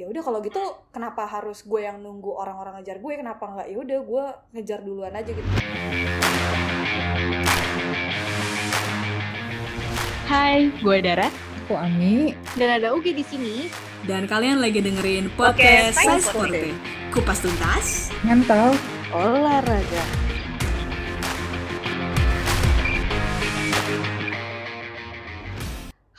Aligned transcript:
ya 0.00 0.08
udah 0.08 0.22
kalau 0.24 0.40
gitu 0.40 0.62
kenapa 0.96 1.28
harus 1.28 1.60
gue 1.60 1.84
yang 1.84 2.00
nunggu 2.00 2.32
orang-orang 2.32 2.80
ngejar 2.80 3.04
gue 3.04 3.20
kenapa 3.20 3.44
nggak 3.52 3.68
ya 3.68 3.76
udah 3.76 3.98
gue 4.00 4.24
ngejar 4.56 4.80
duluan 4.80 5.12
aja 5.12 5.28
gitu 5.28 5.50
Hai, 10.30 10.70
gue 10.78 10.96
Dara. 11.02 11.26
Aku 11.66 11.74
Ami. 11.74 12.38
Dan 12.54 12.78
ada 12.78 12.94
Ugi 12.94 13.10
di 13.10 13.26
sini. 13.26 13.66
Dan 14.06 14.30
kalian 14.30 14.62
lagi 14.62 14.78
dengerin 14.78 15.26
podcast 15.34 15.98
Science 15.98 16.30
Forte. 16.30 16.70
Kupas 17.10 17.42
tuntas, 17.42 18.14
Ngantal. 18.22 18.78
Olahraga. 19.10 20.29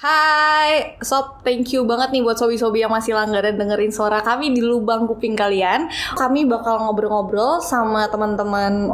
Hai, 0.01 0.97
sob, 0.97 1.45
thank 1.45 1.77
you 1.77 1.85
banget 1.85 2.09
nih 2.09 2.25
buat 2.25 2.33
sobi-sobi 2.33 2.81
yang 2.81 2.89
masih 2.89 3.13
langganan 3.13 3.53
dengerin 3.53 3.93
suara 3.93 4.25
kami 4.25 4.49
di 4.49 4.57
lubang 4.57 5.05
kuping 5.05 5.37
kalian. 5.37 5.93
Kami 6.17 6.49
bakal 6.49 6.81
ngobrol-ngobrol 6.81 7.61
sama 7.61 8.09
teman-teman 8.09 8.89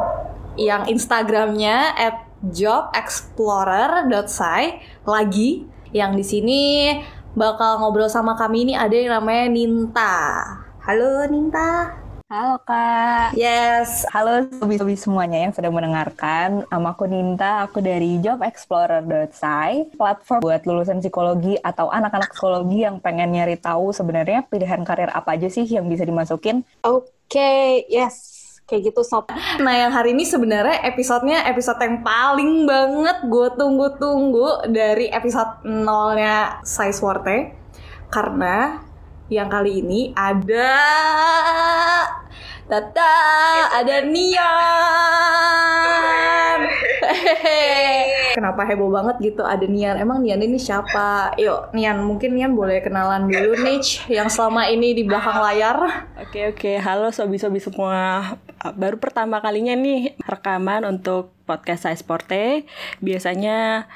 yang 0.59 0.84
Instagramnya 0.84 1.95
at 1.95 2.28
jobexplorer.sci 2.52 4.64
lagi. 5.08 5.64
Yang 5.95 6.12
di 6.12 6.23
sini 6.28 6.91
bakal 7.39 7.80
ngobrol 7.80 8.12
sama 8.12 8.36
kami 8.36 8.67
ini 8.67 8.76
ada 8.76 8.92
yang 8.92 9.16
namanya 9.16 9.48
Ninta. 9.48 10.44
Halo 10.84 11.23
Ninta. 11.31 12.03
Halo 12.27 12.59
Kak. 12.59 13.40
Yes. 13.40 14.04
Halo 14.12 14.44
sobi-sobi 14.52 14.99
semuanya 14.99 15.48
yang 15.48 15.55
sedang 15.55 15.72
mendengarkan. 15.72 16.67
Nama 16.67 16.88
aku 16.91 17.08
Ninta, 17.08 17.63
aku 17.63 17.80
dari 17.80 18.20
jobexplorer.sci, 18.20 19.95
platform 19.95 20.44
buat 20.44 20.67
lulusan 20.67 21.00
psikologi 21.00 21.55
atau 21.55 21.88
anak-anak 21.88 22.36
psikologi 22.36 22.84
yang 22.84 23.00
pengen 23.00 23.31
nyari 23.31 23.55
tahu 23.55 23.95
sebenarnya 23.95 24.44
pilihan 24.44 24.84
karir 24.84 25.08
apa 25.08 25.40
aja 25.40 25.48
sih 25.48 25.63
yang 25.63 25.88
bisa 25.88 26.03
dimasukin. 26.03 26.67
Oke, 26.84 27.08
okay, 27.31 27.88
yes. 27.88 28.44
Kayak 28.67 28.92
gitu 28.92 29.08
sob. 29.08 29.31
Nah 29.64 29.88
yang 29.88 29.95
hari 29.95 30.11
ini 30.11 30.28
sebenarnya 30.28 30.83
episodenya 30.83 31.48
episode 31.48 31.80
yang 31.80 32.03
paling 32.03 32.67
banget 32.67 33.23
gue 33.23 33.48
tunggu-tunggu 33.55 34.67
dari 34.67 35.08
episode 35.16 35.64
nolnya 35.64 36.59
Size 36.67 37.00
Forte 37.00 37.55
Karena 38.11 38.83
yang 39.28 39.52
kali 39.52 39.83
ini 39.83 40.16
ada 40.16 40.72
Tata, 42.67 43.16
ada 43.80 44.03
Nian. 44.03 44.44
Kenapa 48.36 48.67
heboh 48.67 48.92
banget 48.92 49.23
gitu 49.23 49.48
ada 49.48 49.64
Nian? 49.64 49.95
Emang 49.95 50.20
Nian 50.20 50.44
ini 50.44 50.59
siapa? 50.59 51.31
Yuk, 51.39 51.72
Nian, 51.72 52.03
mungkin 52.03 52.36
Nian 52.36 52.59
boleh 52.59 52.83
kenalan 52.83 53.31
dulu 53.31 53.55
nih 53.64 53.80
yang 54.11 54.28
selama 54.28 54.67
ini 54.67 54.92
di 54.92 55.08
belakang 55.08 55.39
layar. 55.39 56.08
Oke 56.20 56.52
oke, 56.52 56.75
halo 56.83 57.08
sobi-sobi 57.16 57.64
semua. 57.64 58.36
Baru 58.75 59.00
pertama 59.00 59.39
kalinya 59.39 59.72
nih 59.72 60.20
rekaman 60.28 60.83
untuk 60.83 61.31
podcast 61.48 61.88
saya 61.88 61.95
Sporte. 61.95 62.67
Biasanya 63.00 63.88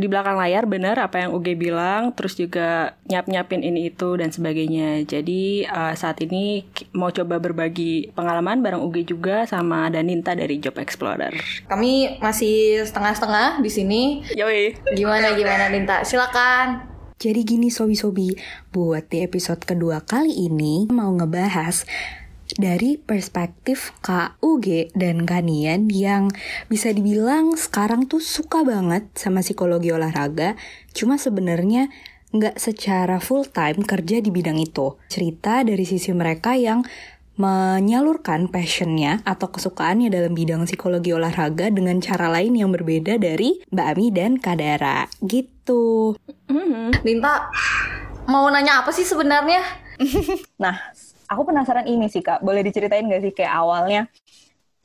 di 0.00 0.08
belakang 0.08 0.40
layar 0.40 0.64
benar 0.64 0.96
apa 0.96 1.20
yang 1.20 1.36
Uge 1.36 1.52
bilang, 1.52 2.16
terus 2.16 2.40
juga 2.40 2.96
nyap-nyapin 3.06 3.60
ini 3.60 3.92
itu 3.92 4.16
dan 4.16 4.32
sebagainya. 4.32 5.04
Jadi 5.04 5.68
uh, 5.68 5.92
saat 5.92 6.24
ini 6.24 6.64
mau 6.96 7.12
coba 7.12 7.36
berbagi 7.36 8.08
pengalaman 8.16 8.64
bareng 8.64 8.80
Uge 8.80 9.04
juga 9.04 9.44
sama 9.44 9.92
Daninta 9.92 10.32
dari 10.32 10.56
Job 10.56 10.80
Explorer. 10.80 11.36
Kami 11.68 12.18
masih 12.24 12.82
setengah-setengah 12.88 13.60
di 13.60 13.70
sini. 13.70 14.02
Yoi. 14.32 14.80
Gimana 14.96 15.36
gimana 15.36 15.68
Ninta? 15.68 16.00
Silakan. 16.02 16.88
Jadi 17.20 17.44
gini 17.44 17.68
sobi-sobi, 17.68 18.32
buat 18.72 19.12
di 19.12 19.20
episode 19.20 19.60
kedua 19.68 20.00
kali 20.00 20.32
ini 20.48 20.88
mau 20.88 21.12
ngebahas 21.12 21.84
dari 22.56 22.98
perspektif 22.98 23.94
Kak 24.00 24.40
UG 24.40 24.96
dan 24.96 25.28
Kanian 25.28 25.90
yang 25.92 26.32
bisa 26.66 26.90
dibilang 26.90 27.54
sekarang 27.54 28.08
tuh 28.08 28.22
suka 28.24 28.64
banget 28.64 29.06
sama 29.14 29.44
psikologi 29.44 29.92
olahraga, 29.94 30.58
cuma 30.96 31.20
sebenarnya 31.20 31.92
nggak 32.30 32.62
secara 32.62 33.18
full 33.18 33.46
time 33.46 33.82
kerja 33.82 34.22
di 34.22 34.30
bidang 34.30 34.58
itu. 34.58 34.94
Cerita 35.10 35.66
dari 35.66 35.82
sisi 35.82 36.14
mereka 36.14 36.54
yang 36.54 36.86
menyalurkan 37.40 38.52
passionnya 38.52 39.24
atau 39.24 39.48
kesukaannya 39.48 40.12
dalam 40.12 40.36
bidang 40.36 40.68
psikologi 40.68 41.16
olahraga 41.16 41.72
dengan 41.72 41.96
cara 42.04 42.28
lain 42.28 42.52
yang 42.52 42.68
berbeda 42.68 43.16
dari 43.16 43.64
Mbak 43.72 43.86
Ami 43.96 44.06
dan 44.12 44.36
Kadara 44.36 45.08
gitu. 45.24 46.12
Linta 47.00 47.48
mau 48.28 48.44
nanya 48.52 48.84
apa 48.84 48.92
sih 48.92 49.08
sebenarnya? 49.08 49.64
nah, 50.62 50.76
aku 51.30 51.46
penasaran 51.46 51.86
ini 51.86 52.10
sih 52.10 52.26
kak, 52.26 52.42
boleh 52.42 52.66
diceritain 52.66 53.06
gak 53.06 53.22
sih 53.22 53.30
kayak 53.30 53.54
awalnya 53.54 54.10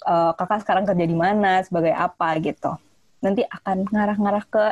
uh, 0.05 0.37
kakak 0.37 0.61
sekarang 0.61 0.85
kerja 0.85 1.05
di 1.09 1.17
mana, 1.17 1.65
sebagai 1.65 1.91
apa 1.91 2.37
gitu. 2.37 2.77
Nanti 3.25 3.41
akan 3.41 3.89
ngarah-ngarah 3.89 4.45
ke 4.45 4.65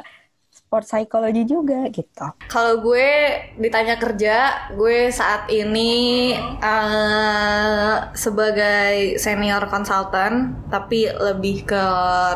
sport 0.53 0.85
psychology 0.85 1.49
juga 1.49 1.89
gitu. 1.89 2.29
Kalau 2.45 2.77
gue 2.85 3.09
ditanya 3.57 3.97
kerja, 3.97 4.69
gue 4.77 5.09
saat 5.09 5.49
ini 5.49 6.33
uh, 6.61 8.13
sebagai 8.13 9.17
senior 9.17 9.65
consultant, 9.65 10.69
tapi 10.69 11.09
lebih 11.09 11.65
ke 11.65 11.85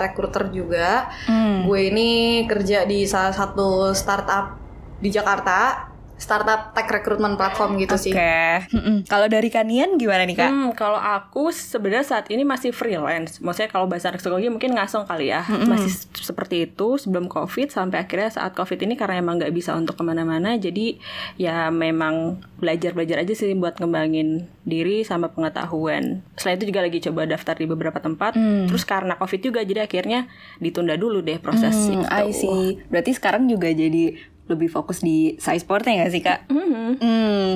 recruiter 0.02 0.50
juga. 0.50 1.14
Hmm. 1.30 1.70
Gue 1.70 1.94
ini 1.94 2.42
kerja 2.50 2.90
di 2.90 3.06
salah 3.06 3.38
satu 3.38 3.94
startup 3.94 4.58
di 4.98 5.14
Jakarta 5.14 5.94
startup 6.18 6.74
tech 6.74 6.90
recruitment 6.90 7.38
platform 7.38 7.78
gitu 7.78 7.94
okay. 7.94 8.04
sih. 8.04 8.14
Oke. 8.14 9.06
Kalau 9.06 9.30
dari 9.30 9.54
Kanian 9.54 10.02
gimana 10.02 10.26
nih 10.26 10.36
kak? 10.36 10.50
Hmm, 10.50 10.70
kalau 10.74 10.98
aku 10.98 11.54
sebenarnya 11.54 12.18
saat 12.18 12.26
ini 12.34 12.42
masih 12.42 12.74
freelance. 12.74 13.38
Maksudnya 13.38 13.70
kalau 13.70 13.86
bahasa 13.86 14.10
psikologi 14.18 14.50
mungkin 14.50 14.74
ngasong 14.74 15.06
kali 15.06 15.30
ya. 15.30 15.46
Mm-hmm. 15.46 15.70
Masih 15.70 15.94
seperti 16.18 16.66
itu 16.66 16.98
sebelum 16.98 17.30
covid 17.30 17.70
sampai 17.70 18.02
akhirnya 18.02 18.34
saat 18.34 18.58
covid 18.58 18.82
ini 18.82 18.98
karena 18.98 19.22
emang 19.22 19.38
nggak 19.38 19.54
bisa 19.54 19.78
untuk 19.78 19.94
ke 19.94 20.04
mana-mana. 20.04 20.58
Jadi 20.58 20.98
ya 21.38 21.70
memang 21.70 22.42
belajar 22.58 22.98
belajar 22.98 23.22
aja 23.22 23.34
sih 23.38 23.54
buat 23.54 23.78
ngembangin 23.78 24.50
diri 24.66 25.06
sama 25.06 25.30
pengetahuan. 25.30 26.26
Selain 26.34 26.58
itu 26.58 26.74
juga 26.74 26.82
lagi 26.82 26.98
coba 26.98 27.30
daftar 27.30 27.56
di 27.62 27.70
beberapa 27.70 28.02
tempat. 28.02 28.34
Mm. 28.34 28.74
Terus 28.74 28.84
karena 28.90 29.14
covid 29.22 29.40
juga 29.46 29.62
jadi 29.62 29.86
akhirnya 29.86 30.26
ditunda 30.58 30.98
dulu 30.98 31.22
deh 31.22 31.38
proses 31.38 31.78
mm. 31.78 32.10
I 32.10 32.34
see. 32.34 32.82
Berarti 32.90 33.14
sekarang 33.14 33.46
juga 33.46 33.70
jadi 33.70 34.18
lebih 34.48 34.72
fokus 34.72 35.04
di 35.04 35.36
size 35.38 35.64
sportnya 35.64 36.04
nggak 36.04 36.12
sih 36.12 36.24
kak? 36.24 36.40
Mm-hmm. 36.52 36.90
Hmm, 36.98 37.50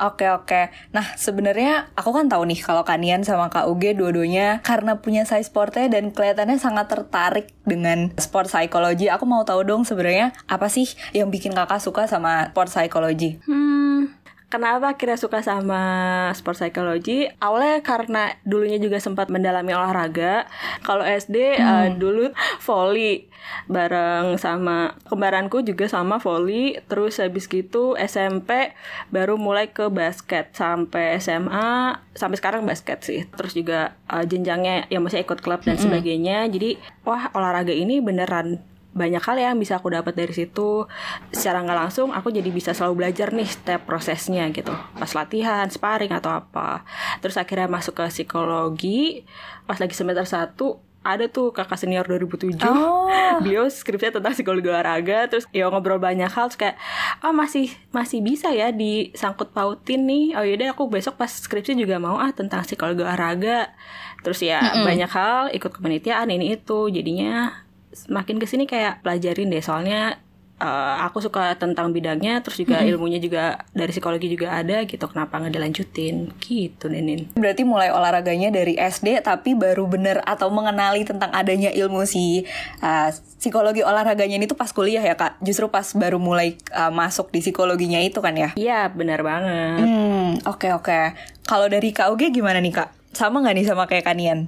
oke 0.00 0.18
okay, 0.18 0.28
oke. 0.32 0.46
Okay. 0.48 0.64
Nah 0.96 1.14
sebenarnya 1.14 1.92
aku 1.94 2.10
kan 2.10 2.26
tahu 2.26 2.48
nih 2.48 2.60
kalau 2.64 2.82
Kanian 2.82 3.22
sama 3.22 3.52
Kak 3.52 3.68
Uge 3.68 3.92
dua-duanya 3.94 4.64
karena 4.64 4.98
punya 4.98 5.28
size 5.28 5.52
sportnya 5.52 5.86
dan 5.92 6.10
kelihatannya 6.10 6.56
sangat 6.56 6.88
tertarik 6.88 7.52
dengan 7.68 8.10
sport 8.16 8.48
psychology. 8.48 9.12
Aku 9.12 9.28
mau 9.28 9.44
tahu 9.44 9.62
dong 9.62 9.84
sebenarnya 9.84 10.32
apa 10.48 10.72
sih 10.72 10.88
yang 11.12 11.28
bikin 11.28 11.52
kakak 11.52 11.84
suka 11.84 12.08
sama 12.08 12.50
sport 12.50 12.72
psychology? 12.72 13.38
Hmm, 13.44 14.17
Kenapa 14.48 14.96
kira 14.96 15.20
suka 15.20 15.44
sama 15.44 15.84
sport 16.32 16.56
psychology? 16.56 17.28
Awalnya 17.36 17.84
karena 17.84 18.32
dulunya 18.48 18.80
juga 18.80 18.96
sempat 18.96 19.28
mendalami 19.28 19.76
olahraga. 19.76 20.48
Kalau 20.80 21.04
SD 21.04 21.60
hmm. 21.60 21.68
uh, 21.68 21.88
dulu 21.92 22.32
volley 22.64 23.28
bareng 23.68 24.40
sama 24.40 24.96
kembaranku 25.04 25.60
juga 25.60 25.84
sama 25.84 26.16
volley. 26.16 26.80
Terus 26.88 27.20
habis 27.20 27.44
gitu 27.44 27.92
SMP 28.00 28.72
baru 29.12 29.36
mulai 29.36 29.68
ke 29.68 29.92
basket 29.92 30.56
sampai 30.56 31.20
SMA 31.20 32.00
sampai 32.16 32.36
sekarang 32.40 32.64
basket 32.64 33.04
sih. 33.04 33.28
Terus 33.28 33.52
juga 33.52 34.00
uh, 34.08 34.24
jenjangnya 34.24 34.88
yang 34.88 35.04
masih 35.04 35.28
ikut 35.28 35.44
klub 35.44 35.60
dan 35.60 35.76
hmm. 35.76 35.84
sebagainya. 35.84 36.48
Jadi 36.48 36.80
wah 37.04 37.28
olahraga 37.36 37.76
ini 37.76 38.00
beneran 38.00 38.64
banyak 38.98 39.22
hal 39.22 39.36
yang 39.38 39.56
bisa 39.56 39.78
aku 39.78 39.94
dapat 39.94 40.18
dari 40.18 40.34
situ. 40.34 40.90
Secara 41.30 41.62
nggak 41.62 41.78
langsung 41.86 42.10
aku 42.10 42.34
jadi 42.34 42.50
bisa 42.50 42.74
selalu 42.74 43.06
belajar 43.06 43.30
nih 43.30 43.46
step 43.46 43.86
prosesnya 43.86 44.50
gitu. 44.50 44.74
Pas 44.74 45.10
latihan 45.14 45.70
sparring 45.70 46.10
atau 46.10 46.34
apa. 46.34 46.82
Terus 47.22 47.38
akhirnya 47.38 47.70
masuk 47.70 48.02
ke 48.02 48.04
psikologi 48.10 49.22
pas 49.64 49.78
lagi 49.78 49.94
semester 49.94 50.26
satu 50.26 50.88
ada 51.06 51.30
tuh 51.30 51.54
kakak 51.54 51.78
senior 51.78 52.04
2007 52.04 52.58
oh. 52.68 53.08
beliau 53.44 53.70
skripsinya 53.70 54.18
tentang 54.20 54.34
psikologi 54.34 54.68
olahraga 54.68 55.30
terus 55.30 55.46
ya 55.54 55.70
ngobrol 55.70 56.02
banyak 56.02 56.28
hal 56.28 56.50
terus 56.50 56.58
kayak 56.58 56.76
oh 57.22 57.32
masih 57.32 57.70
masih 57.94 58.20
bisa 58.20 58.50
ya 58.52 58.74
disangkut 58.74 59.54
pautin 59.54 60.04
nih. 60.04 60.36
Oh 60.36 60.44
yaudah 60.44 60.74
aku 60.74 60.90
besok 60.90 61.16
pas 61.16 61.30
skripsi 61.30 61.78
juga 61.78 61.96
mau 62.02 62.18
ah 62.18 62.30
tentang 62.34 62.66
psikologi 62.66 63.02
olahraga. 63.02 63.72
Terus 64.20 64.42
ya 64.42 64.58
mm 64.58 64.68
-hmm. 64.68 64.84
banyak 64.84 65.10
hal 65.10 65.42
ikut 65.54 65.70
kepanitiaan 65.70 66.28
ini 66.28 66.58
itu. 66.58 66.90
Jadinya 66.90 67.64
makin 68.06 68.38
ke 68.38 68.46
sini 68.46 68.70
kayak 68.70 69.02
pelajarin 69.02 69.50
deh 69.50 69.58
soalnya 69.58 70.22
eh, 70.62 70.96
aku 71.02 71.18
suka 71.18 71.58
tentang 71.58 71.90
bidangnya 71.90 72.38
terus 72.46 72.62
juga 72.62 72.86
ilmunya 72.86 73.18
juga 73.18 73.66
dari 73.74 73.90
psikologi 73.90 74.30
juga 74.30 74.54
ada 74.54 74.86
gitu 74.86 75.02
kenapa 75.10 75.42
nggak 75.42 75.54
dilanjutin 75.58 76.30
gitu 76.38 76.86
Nenin 76.86 77.34
Berarti 77.34 77.62
mulai 77.66 77.90
olahraganya 77.90 78.54
dari 78.54 78.78
SD 78.78 79.22
tapi 79.26 79.58
baru 79.58 79.90
bener 79.90 80.22
atau 80.22 80.50
mengenali 80.50 81.02
tentang 81.02 81.34
adanya 81.34 81.74
ilmu 81.74 82.06
si 82.06 82.46
uh, 82.82 83.10
psikologi 83.38 83.82
olahraganya 83.82 84.38
ini 84.38 84.46
tuh 84.46 84.58
pas 84.58 84.70
kuliah 84.70 85.02
ya 85.02 85.14
kak. 85.14 85.38
Justru 85.42 85.70
pas 85.70 85.86
baru 85.94 86.18
mulai 86.18 86.58
uh, 86.74 86.90
masuk 86.90 87.30
di 87.30 87.42
psikologinya 87.42 88.02
itu 88.02 88.18
kan 88.18 88.34
ya. 88.34 88.50
iya 88.58 88.90
benar 88.90 89.22
banget 89.22 89.86
Hmm 89.86 90.28
oke 90.44 90.68
oke. 90.74 91.00
Kalau 91.48 91.66
dari 91.66 91.90
Kak 91.90 92.12
Uge 92.12 92.28
gimana 92.28 92.60
nih 92.60 92.74
kak? 92.76 92.92
Sama 93.16 93.40
nggak 93.40 93.54
nih 93.56 93.66
sama 93.66 93.88
kayak 93.88 94.04
Kanian? 94.04 94.46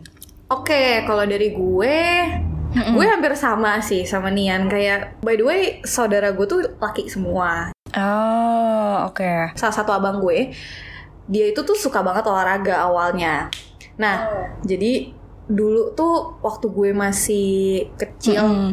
Oke, 0.50 1.06
kalau 1.06 1.24
dari 1.24 1.54
gue, 1.54 1.96
gue 2.70 3.06
hampir 3.06 3.34
sama 3.34 3.82
sih 3.82 4.06
sama 4.06 4.30
Nian. 4.30 4.70
Kayak 4.70 5.18
by 5.22 5.34
the 5.34 5.44
way, 5.44 5.62
saudara 5.82 6.30
gue 6.30 6.46
tuh 6.46 6.62
laki 6.78 7.10
semua. 7.10 7.74
Oh 7.96 9.10
oke. 9.10 9.54
Salah 9.58 9.74
satu 9.74 9.90
abang 9.90 10.22
gue, 10.22 10.54
dia 11.26 11.44
itu 11.50 11.60
tuh 11.66 11.74
suka 11.74 12.02
banget 12.06 12.22
olahraga 12.30 12.86
awalnya. 12.86 13.50
Nah, 13.98 14.46
jadi 14.62 15.10
dulu 15.50 15.98
tuh 15.98 16.38
waktu 16.38 16.70
gue 16.70 16.90
masih 16.94 17.50
kecil, 17.98 18.72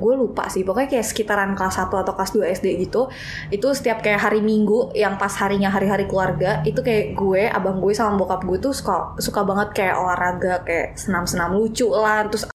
gue 0.00 0.14
lupa 0.16 0.48
sih. 0.48 0.64
Pokoknya 0.64 0.88
kayak 0.96 1.06
sekitaran 1.06 1.52
kelas 1.52 1.76
1 1.76 1.92
atau 1.92 2.16
kelas 2.16 2.32
2 2.32 2.56
SD 2.56 2.66
gitu. 2.88 3.12
Itu 3.52 3.76
setiap 3.76 4.00
kayak 4.00 4.24
hari 4.24 4.40
Minggu 4.40 4.96
yang 4.96 5.20
pas 5.20 5.30
harinya 5.36 5.68
hari-hari 5.68 6.08
keluarga, 6.08 6.64
itu 6.64 6.80
kayak 6.80 7.12
gue, 7.12 7.44
abang 7.52 7.78
gue 7.84 7.92
sama 7.92 8.16
bokap 8.16 8.42
gue 8.48 8.56
tuh 8.56 8.72
suka 8.72 9.12
suka 9.20 9.44
banget 9.44 9.76
kayak 9.76 9.94
olahraga, 10.00 10.64
kayak 10.64 10.96
senam-senam 10.96 11.52
lucu 11.52 11.92
lah, 11.92 12.24
terus 12.26 12.48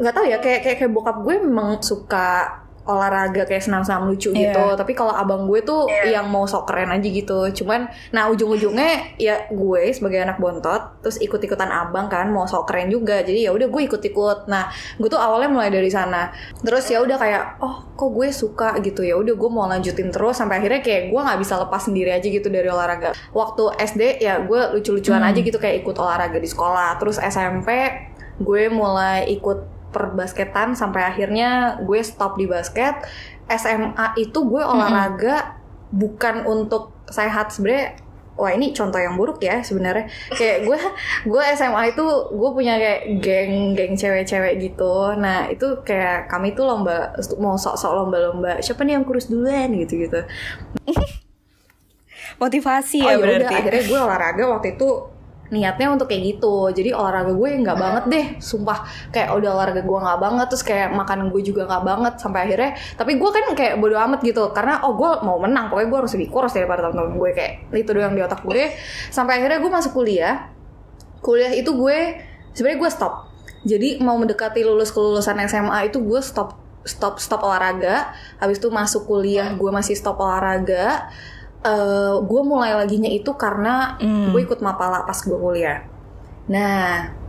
nggak 0.00 0.12
tahu 0.12 0.24
ya 0.24 0.38
kayak 0.40 0.60
kayak 0.64 0.76
kayak 0.80 0.92
bokap 0.92 1.20
gue 1.20 1.36
memang 1.38 1.76
suka 1.78 2.56
olahraga 2.80 3.44
kayak 3.44 3.62
senam-senam 3.62 4.08
lucu 4.08 4.32
Iya. 4.32 4.50
gitu. 4.50 4.64
Tapi 4.74 4.96
kalau 4.96 5.12
abang 5.12 5.46
gue 5.46 5.62
tuh 5.62 5.84
yang 6.08 6.26
mau 6.26 6.42
sok 6.42 6.66
keren 6.66 6.90
aja 6.90 7.04
gitu. 7.04 7.46
Cuman 7.52 7.86
nah 8.10 8.26
ujung-ujungnya 8.26 9.14
ya 9.14 9.46
gue 9.46 9.82
sebagai 9.92 10.18
anak 10.18 10.40
bontot 10.40 10.98
terus 10.98 11.20
ikut-ikutan 11.20 11.68
abang 11.68 12.08
kan 12.08 12.32
mau 12.32 12.48
sok 12.48 12.66
keren 12.66 12.90
juga. 12.90 13.20
Jadi 13.22 13.46
ya 13.46 13.52
udah 13.52 13.68
gue 13.68 13.82
ikut-ikut. 13.84 14.48
Nah 14.48 14.72
gue 14.96 15.06
tuh 15.06 15.20
awalnya 15.20 15.52
mulai 15.52 15.70
dari 15.70 15.86
sana. 15.92 16.32
Terus 16.64 16.88
ya 16.90 16.98
udah 16.98 17.20
kayak 17.20 17.42
oh 17.62 17.84
kok 17.94 18.10
gue 18.10 18.28
suka? 18.32 18.68
gitu. 18.80 19.04
Ya 19.04 19.14
udah 19.14 19.34
gue 19.36 19.50
mau 19.52 19.68
lanjutin 19.68 20.08
terus 20.10 20.40
sampai 20.40 20.58
akhirnya 20.58 20.80
kayak 20.80 21.12
gue 21.12 21.20
nggak 21.20 21.38
bisa 21.38 21.60
lepas 21.60 21.84
sendiri 21.84 22.10
aja 22.10 22.26
gitu 22.26 22.48
dari 22.48 22.66
olahraga. 22.66 23.12
Waktu 23.30 23.76
SD 23.76 24.02
ya 24.18 24.40
gue 24.42 24.60
lucu-lucuan 24.74 25.20
aja 25.22 25.38
gitu 25.38 25.60
kayak 25.60 25.84
ikut 25.84 25.94
olahraga 25.94 26.40
di 26.40 26.48
sekolah. 26.48 26.96
Terus 26.96 27.20
SMP 27.20 27.68
gue 28.40 28.62
mulai 28.72 29.28
ikut 29.30 29.79
perbasketan 29.90 30.78
sampai 30.78 31.02
akhirnya 31.06 31.78
gue 31.82 32.00
stop 32.02 32.38
di 32.38 32.46
basket. 32.46 32.94
SMA 33.50 34.14
itu 34.14 34.38
gue 34.46 34.62
olahraga 34.62 35.58
bukan 35.90 36.46
untuk 36.46 36.94
sehat. 37.10 37.50
Sebenarnya 37.50 37.98
wah 38.38 38.54
ini 38.56 38.72
contoh 38.72 38.96
yang 38.96 39.18
buruk 39.18 39.42
ya 39.42 39.60
sebenarnya. 39.60 40.06
Kayak 40.32 40.64
gue 40.64 40.78
gue 41.34 41.42
SMA 41.58 41.82
itu 41.92 42.06
gue 42.30 42.50
punya 42.54 42.78
kayak 42.78 43.02
geng 43.20 43.74
geng 43.74 43.92
cewek-cewek 43.98 44.54
gitu. 44.62 45.12
Nah 45.18 45.50
itu 45.50 45.82
kayak 45.82 46.30
kami 46.30 46.54
tuh 46.54 46.64
lomba 46.70 47.12
mau 47.42 47.58
sok-sok 47.58 47.92
lomba-lomba 47.92 48.62
siapa 48.62 48.86
nih 48.86 48.96
yang 48.96 49.04
kurus 49.04 49.28
duluan? 49.28 49.74
gitu 49.74 50.06
gitu 50.06 50.20
Motivasi 52.40 53.04
oh 53.04 53.10
ya 53.10 53.12
ya 53.12 53.18
udah 53.20 53.36
berarti. 53.44 53.54
akhirnya 53.60 53.82
gue 53.84 53.98
olahraga 54.00 54.44
waktu 54.48 54.68
itu 54.78 54.88
niatnya 55.50 55.90
untuk 55.90 56.06
kayak 56.06 56.38
gitu. 56.38 56.70
Jadi 56.70 56.94
olahraga 56.94 57.34
gue 57.34 57.48
nggak 57.58 57.78
banget 57.78 58.04
deh 58.06 58.26
sumpah. 58.38 58.86
Kayak 59.10 59.36
udah 59.36 59.50
olahraga 59.58 59.82
gue 59.82 59.98
nggak 59.98 60.20
banget. 60.22 60.46
Terus 60.54 60.64
kayak 60.64 60.88
makanan 60.94 61.26
gue 61.34 61.42
juga 61.42 61.66
nggak 61.66 61.84
banget 61.84 62.14
sampai 62.22 62.40
akhirnya. 62.46 62.70
Tapi 62.94 63.12
gue 63.18 63.30
kan 63.30 63.44
kayak 63.52 63.74
bodo 63.82 63.98
amat 63.98 64.20
gitu. 64.22 64.54
Karena 64.54 64.86
oh 64.86 64.94
gue 64.94 65.10
mau 65.26 65.36
menang 65.42 65.68
pokoknya 65.68 65.88
gue 65.90 65.98
harus 66.06 66.12
lebih 66.14 66.28
kurus 66.30 66.54
daripada 66.54 66.88
teman-teman 66.88 67.18
gue. 67.18 67.30
Kayak 67.34 67.52
itu 67.74 67.90
doang 67.90 68.14
di 68.14 68.22
otak 68.22 68.40
gue. 68.46 68.64
Sampai 69.10 69.42
akhirnya 69.42 69.58
gue 69.58 69.70
masuk 69.70 69.92
kuliah. 69.92 70.48
Kuliah 71.20 71.52
itu 71.52 71.74
gue 71.74 71.98
sebenarnya 72.54 72.78
gue 72.80 72.90
stop. 72.90 73.14
Jadi 73.60 74.00
mau 74.00 74.16
mendekati 74.16 74.64
lulus 74.64 74.88
kelulusan 74.88 75.36
SMA 75.44 75.92
itu 75.92 76.00
gue 76.00 76.22
stop 76.24 76.56
stop 76.86 77.20
stop 77.20 77.44
olahraga. 77.44 78.14
Habis 78.40 78.62
itu 78.62 78.70
masuk 78.72 79.04
kuliah 79.04 79.52
gue 79.52 79.70
masih 79.74 79.98
stop 79.98 80.16
olahraga 80.22 81.10
Eh, 81.60 82.14
gue 82.24 82.40
mulai 82.40 82.72
laginya 82.72 83.12
itu 83.12 83.36
karena 83.36 84.00
gue 84.32 84.40
ikut 84.40 84.64
mapala 84.64 85.04
pas 85.04 85.18
gue 85.20 85.36
kuliah 85.36 85.84
nah 86.48 87.20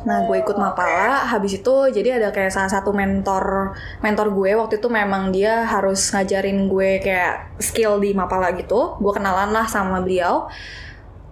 Nah, 0.00 0.24
gue 0.24 0.40
ikut 0.40 0.56
Mapala, 0.56 1.28
habis 1.28 1.60
itu 1.60 1.74
jadi 1.92 2.16
ada 2.16 2.32
kayak 2.32 2.48
salah 2.48 2.72
satu 2.72 2.88
mentor 2.96 3.76
mentor 4.00 4.32
gue 4.32 4.56
waktu 4.56 4.80
itu 4.80 4.88
memang 4.88 5.28
dia 5.28 5.68
harus 5.68 6.00
ngajarin 6.16 6.72
gue 6.72 7.04
kayak 7.04 7.60
skill 7.60 8.00
di 8.00 8.16
Mapala 8.16 8.56
gitu. 8.56 8.96
Gue 8.96 9.12
kenalan 9.12 9.52
lah 9.52 9.68
sama 9.68 10.00
beliau. 10.00 10.48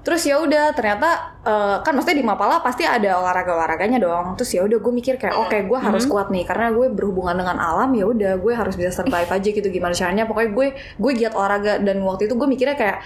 Terus 0.09 0.25
ya 0.25 0.41
udah 0.41 0.73
ternyata 0.73 1.37
eh, 1.45 1.77
kan 1.85 1.93
maksudnya 1.93 2.17
di 2.17 2.25
Mapala 2.25 2.65
pasti 2.65 2.89
ada 2.89 3.21
olahraga 3.21 3.53
olahraganya 3.53 4.01
dong. 4.01 4.41
Terus 4.41 4.57
ya 4.57 4.65
udah 4.65 4.81
gue 4.81 4.93
mikir 4.97 5.21
kayak 5.21 5.37
oke 5.37 5.57
gue 5.69 5.79
harus 5.79 6.09
kuat 6.09 6.33
nih 6.33 6.49
karena 6.49 6.73
gue 6.73 6.89
berhubungan 6.89 7.37
dengan 7.37 7.61
alam 7.61 7.93
ya 7.93 8.09
udah 8.09 8.41
gue 8.41 8.53
harus 8.57 8.73
bisa 8.81 8.89
survive 8.89 9.29
aja 9.29 9.49
gitu 9.53 9.69
gimana 9.69 9.93
caranya. 9.93 10.25
Pokoknya 10.25 10.51
gue 10.57 10.67
gue 10.97 11.13
giat 11.13 11.37
olahraga 11.37 11.77
dan 11.85 12.01
waktu 12.01 12.25
itu 12.25 12.41
gue 12.41 12.49
mikirnya 12.49 12.81
kayak 12.81 13.05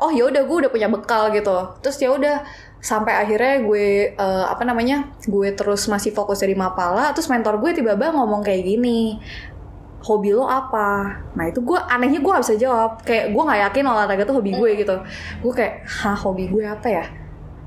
oh 0.00 0.10
ya 0.10 0.26
udah 0.26 0.42
gue 0.42 0.56
udah 0.66 0.70
punya 0.74 0.88
bekal 0.90 1.30
gitu 1.30 1.54
terus 1.78 1.96
ya 2.02 2.10
udah 2.10 2.42
sampai 2.84 3.16
akhirnya 3.16 3.64
gue 3.64 4.12
eh, 4.12 4.44
apa 4.44 4.60
namanya 4.66 5.08
gue 5.24 5.48
terus 5.56 5.88
masih 5.88 6.12
fokus 6.12 6.44
dari 6.44 6.52
Mapala 6.52 7.14
terus 7.16 7.30
mentor 7.32 7.56
gue 7.62 7.72
tiba-tiba 7.72 8.12
ngomong 8.12 8.44
kayak 8.44 8.60
gini 8.60 9.22
hobi 10.04 10.36
lo 10.36 10.44
apa? 10.44 11.16
Nah 11.32 11.48
itu 11.48 11.64
gue 11.64 11.80
anehnya 11.88 12.20
gue 12.20 12.30
gak 12.30 12.44
bisa 12.44 12.56
jawab. 12.60 13.00
Kayak 13.00 13.32
gue 13.32 13.42
nggak 13.42 13.60
yakin 13.70 13.84
olahraga 13.88 14.22
tuh 14.28 14.36
hobi 14.36 14.52
gue 14.52 14.70
gitu. 14.84 14.96
Gue 15.40 15.52
kayak 15.56 15.88
hah 15.88 16.12
hobi 16.12 16.52
gue 16.52 16.64
apa 16.68 16.88
ya? 16.92 17.04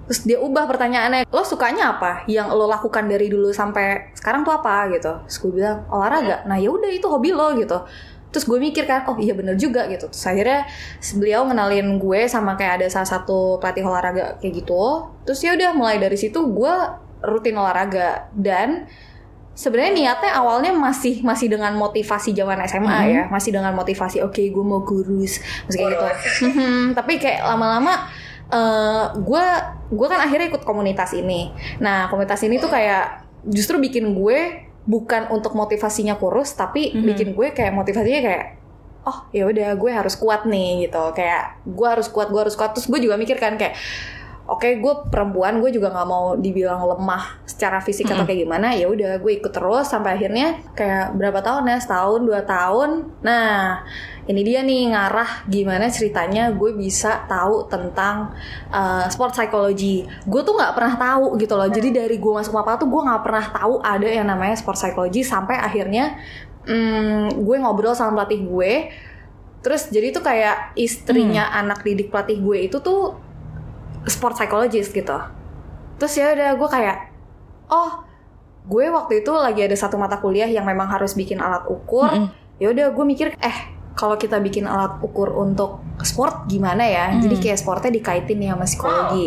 Terus 0.08 0.24
dia 0.24 0.38
ubah 0.40 0.70
pertanyaannya 0.70 1.28
lo 1.28 1.44
sukanya 1.44 1.98
apa? 1.98 2.24
Yang 2.30 2.48
lo 2.54 2.70
lakukan 2.70 3.10
dari 3.10 3.28
dulu 3.28 3.50
sampai 3.50 4.14
sekarang 4.14 4.46
tuh 4.46 4.54
apa? 4.54 4.86
Gitu. 4.94 5.12
Terus 5.26 5.38
gue 5.42 5.52
bilang 5.58 5.90
olahraga. 5.90 6.46
Nah 6.46 6.62
ya 6.62 6.70
udah 6.70 6.94
itu 6.94 7.10
hobi 7.10 7.34
lo 7.34 7.58
gitu. 7.58 7.82
Terus 8.30 8.44
gue 8.46 8.60
mikir 8.62 8.86
kan 8.86 9.08
oh 9.10 9.18
iya 9.18 9.34
bener 9.34 9.58
juga 9.58 9.90
gitu. 9.90 10.06
Terus 10.14 10.26
akhirnya 10.30 10.70
beliau 11.18 11.42
ngenalin 11.50 11.98
gue 11.98 12.22
sama 12.30 12.54
kayak 12.54 12.86
ada 12.86 12.88
salah 12.94 13.10
satu 13.10 13.58
pelatih 13.58 13.82
olahraga 13.82 14.38
kayak 14.38 14.62
gitu. 14.62 15.10
Terus 15.26 15.40
ya 15.42 15.58
udah 15.58 15.72
mulai 15.74 15.98
dari 15.98 16.16
situ 16.16 16.38
gue 16.38 16.74
rutin 17.26 17.58
olahraga. 17.58 18.30
Dan 18.32 18.86
sebenarnya 19.58 19.94
niatnya 19.98 20.32
awalnya 20.38 20.70
masih 20.70 21.26
masih 21.26 21.50
dengan 21.50 21.74
motivasi 21.74 22.30
zaman 22.38 22.62
SMA 22.70 23.00
ya. 23.10 23.24
Masih 23.34 23.50
dengan 23.50 23.74
motivasi 23.74 24.22
oke 24.22 24.38
gue 24.38 24.62
mau 24.64 24.86
kurus 24.86 25.42
masih 25.66 25.82
kayak 25.82 25.92
gitu. 25.98 26.06
Mhm, 26.46 26.94
tapi 26.94 27.18
kayak 27.18 27.42
lama-lama 27.42 28.06
gue 29.18 29.46
gue 29.92 30.08
kan 30.08 30.22
akhirnya 30.22 30.54
ikut 30.54 30.62
komunitas 30.62 31.18
ini. 31.18 31.50
Nah 31.82 32.06
komunitas 32.14 32.46
ini 32.46 32.62
tuh 32.62 32.70
kayak 32.70 33.26
justru 33.50 33.82
bikin 33.82 34.14
gue 34.14 34.70
bukan 34.86 35.34
untuk 35.34 35.58
motivasinya 35.58 36.16
kurus 36.22 36.54
tapi 36.54 36.94
bikin 36.94 37.34
gue 37.34 37.52
kayak 37.52 37.74
motivasinya 37.74 38.22
kayak 38.22 38.46
oh 39.10 39.26
ya 39.34 39.48
udah 39.50 39.74
gue 39.74 39.92
harus 39.92 40.14
kuat 40.16 40.46
nih 40.46 40.86
gitu. 40.86 41.02
Kayak 41.18 41.66
gue 41.66 41.88
harus 41.90 42.08
kuat 42.14 42.30
gue 42.30 42.42
harus 42.46 42.54
kuat. 42.54 42.78
Terus 42.78 42.86
gue 42.86 43.10
juga 43.10 43.18
mikir 43.18 43.42
kan 43.42 43.58
kayak 43.58 43.74
oke 44.48 44.80
gue 44.80 44.94
perempuan 45.12 45.60
gue 45.60 45.76
juga 45.76 45.92
nggak 45.92 46.08
mau 46.08 46.40
dibilang 46.40 46.80
lemah 46.80 47.44
secara 47.44 47.84
fisik 47.84 48.08
atau 48.08 48.24
kayak 48.24 48.48
gimana 48.48 48.72
ya 48.72 48.88
udah 48.88 49.20
gue 49.20 49.32
ikut 49.44 49.52
terus 49.52 49.92
sampai 49.92 50.16
akhirnya 50.16 50.64
kayak 50.72 51.20
berapa 51.20 51.44
tahun 51.44 51.68
ya 51.68 51.78
setahun 51.84 52.24
dua 52.24 52.42
tahun. 52.48 53.12
Nah 53.28 53.84
ini 54.28 54.42
dia 54.48 54.64
nih 54.64 54.96
ngarah 54.96 55.48
gimana 55.52 55.92
ceritanya 55.92 56.56
gue 56.56 56.72
bisa 56.80 57.28
tahu 57.28 57.68
tentang 57.68 58.32
uh, 58.72 59.04
sport 59.12 59.36
psychology. 59.36 60.08
Gue 60.24 60.42
tuh 60.48 60.56
nggak 60.56 60.74
pernah 60.80 60.96
tahu 60.96 61.36
gitu 61.44 61.54
loh 61.60 61.68
jadi 61.68 62.08
dari 62.08 62.16
gue 62.16 62.32
masuk 62.32 62.56
apa 62.56 62.80
tuh 62.80 62.88
gue 62.88 63.02
nggak 63.04 63.22
pernah 63.28 63.46
tahu 63.52 63.84
ada 63.84 64.08
yang 64.08 64.32
namanya 64.32 64.56
sport 64.56 64.80
psychology 64.80 65.28
sampai 65.28 65.60
akhirnya 65.60 66.16
hmm, 66.64 67.44
gue 67.44 67.56
ngobrol 67.60 67.92
sama 67.92 68.24
pelatih 68.24 68.48
gue. 68.48 68.74
Terus 69.60 69.92
jadi 69.92 70.16
tuh 70.16 70.24
kayak 70.24 70.80
istrinya 70.80 71.52
anak 71.52 71.84
didik 71.84 72.08
pelatih 72.08 72.40
gue 72.40 72.72
itu 72.72 72.80
tuh 72.80 73.27
sport 74.08 74.40
psychologist 74.40 74.96
gitu. 74.96 75.18
Terus 76.00 76.14
ya 76.16 76.34
udah 76.34 76.50
gue 76.56 76.70
kayak 76.72 76.98
oh 77.72 78.04
gue 78.68 78.86
waktu 78.92 79.24
itu 79.24 79.32
lagi 79.32 79.64
ada 79.64 79.76
satu 79.76 79.96
mata 79.96 80.20
kuliah 80.20 80.48
yang 80.48 80.68
memang 80.68 80.88
harus 80.88 81.16
bikin 81.16 81.40
alat 81.40 81.64
ukur. 81.68 82.32
Ya 82.58 82.74
udah 82.74 82.90
gue 82.92 83.06
mikir 83.06 83.38
eh 83.38 83.58
kalau 83.98 84.14
kita 84.14 84.38
bikin 84.38 84.70
alat 84.70 85.02
ukur 85.02 85.34
untuk 85.34 85.82
sport 86.04 86.46
gimana 86.52 86.86
ya? 86.86 87.16
Jadi 87.18 87.36
kayak 87.42 87.58
sportnya 87.62 87.92
dikaitin 87.94 88.44
ya 88.44 88.54
sama 88.54 88.66
psikologi. 88.66 89.26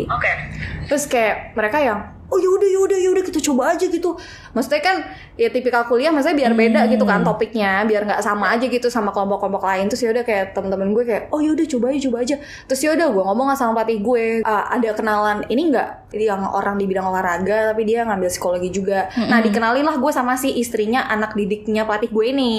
Terus 0.87 1.03
kayak 1.07 1.55
mereka 1.55 1.77
yang 1.79 1.99
oh 2.31 2.39
yaudah 2.39 2.69
yaudah 2.71 2.95
yaudah 2.95 3.23
kita 3.27 3.43
coba 3.43 3.75
aja 3.75 3.85
gitu. 3.91 4.15
Maksudnya 4.55 4.81
kan 4.81 4.97
ya 5.35 5.51
tipikal 5.51 5.83
kuliah 5.83 6.09
maksudnya 6.15 6.47
biar 6.47 6.53
beda 6.55 6.87
gitu 6.87 7.03
kan 7.03 7.21
topiknya 7.27 7.83
biar 7.83 8.07
nggak 8.07 8.23
sama 8.23 8.55
aja 8.55 8.65
gitu 8.71 8.87
sama 8.87 9.11
kelompok-kelompok 9.11 9.67
lain. 9.67 9.91
Terus 9.91 10.01
yaudah 10.07 10.23
kayak 10.23 10.55
temen-temen 10.55 10.95
gue 10.95 11.03
kayak 11.03 11.23
oh 11.35 11.43
yaudah 11.43 11.67
coba 11.67 11.91
aja 11.91 11.99
coba 12.07 12.17
aja. 12.23 12.35
Terus 12.71 12.81
yaudah 12.87 13.07
gue 13.11 13.23
ngomong 13.23 13.47
sama 13.59 13.83
pelatih 13.83 13.99
gue 13.99 14.23
"Ah, 14.47 14.71
ada 14.71 14.89
kenalan 14.95 15.43
ini 15.51 15.75
nggak? 15.75 16.15
Yang 16.15 16.41
orang 16.47 16.75
di 16.79 16.85
bidang 16.87 17.07
olahraga 17.11 17.75
tapi 17.75 17.83
dia 17.83 18.07
ngambil 18.07 18.31
psikologi 18.31 18.71
juga. 18.71 19.11
Nah 19.27 19.43
dikenalin 19.43 19.83
lah 19.83 19.99
gue 19.99 20.11
sama 20.15 20.39
si 20.39 20.55
istrinya 20.55 21.05
anak 21.11 21.35
didiknya 21.35 21.83
pelatih 21.83 22.09
gue 22.09 22.25
ini. 22.31 22.53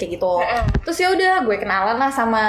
Kayak 0.00 0.16
gitu. 0.16 0.32
Terus 0.86 0.98
ya 1.02 1.08
udah 1.12 1.34
gue 1.44 1.56
kenalan 1.60 1.96
lah 2.00 2.08
sama 2.08 2.44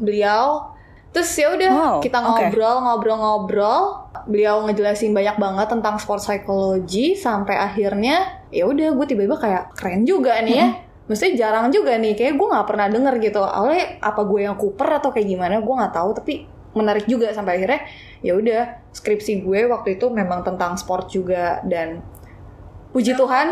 beliau 0.00 0.74
terus 1.08 1.30
ya 1.34 1.48
udah 1.56 1.70
Wow, 1.72 1.96
kita 2.04 2.20
oke. 2.20 2.28
ngobrol 2.28 2.76
ngobrol-ngobrol 2.84 3.80
beliau 4.28 4.64
ngejelasin 4.68 5.16
banyak 5.16 5.40
banget 5.40 5.66
tentang 5.72 5.96
sport 5.96 6.20
psychology 6.20 7.16
sampai 7.16 7.56
akhirnya 7.56 8.44
ya 8.52 8.68
udah 8.68 8.92
gue 8.92 9.06
tiba-tiba 9.08 9.36
kayak 9.40 9.64
keren 9.76 10.04
juga 10.04 10.36
nih 10.44 10.56
ya 10.56 10.68
Maksudnya 11.08 11.40
jarang 11.40 11.72
juga 11.72 11.96
nih, 11.96 12.12
kayak 12.12 12.36
gue 12.36 12.46
nggak 12.52 12.68
pernah 12.68 12.86
denger 12.92 13.14
gitu. 13.24 13.40
Awalnya 13.40 13.96
apa 14.04 14.28
gue 14.28 14.44
yang 14.44 14.60
kuper 14.60 15.00
atau 15.00 15.08
kayak 15.08 15.24
gimana, 15.24 15.56
gue 15.64 15.74
nggak 15.80 15.94
tahu. 15.96 16.12
Tapi 16.12 16.44
menarik 16.76 17.08
juga 17.08 17.32
sampai 17.32 17.56
akhirnya 17.58 17.80
ya 18.20 18.36
udah 18.36 18.62
skripsi 18.92 19.40
gue 19.40 19.72
waktu 19.72 19.96
itu 19.96 20.12
memang 20.12 20.44
tentang 20.44 20.76
sport 20.76 21.08
juga 21.08 21.64
dan 21.64 22.04
puji 22.88 23.12
Tuhan 23.12 23.48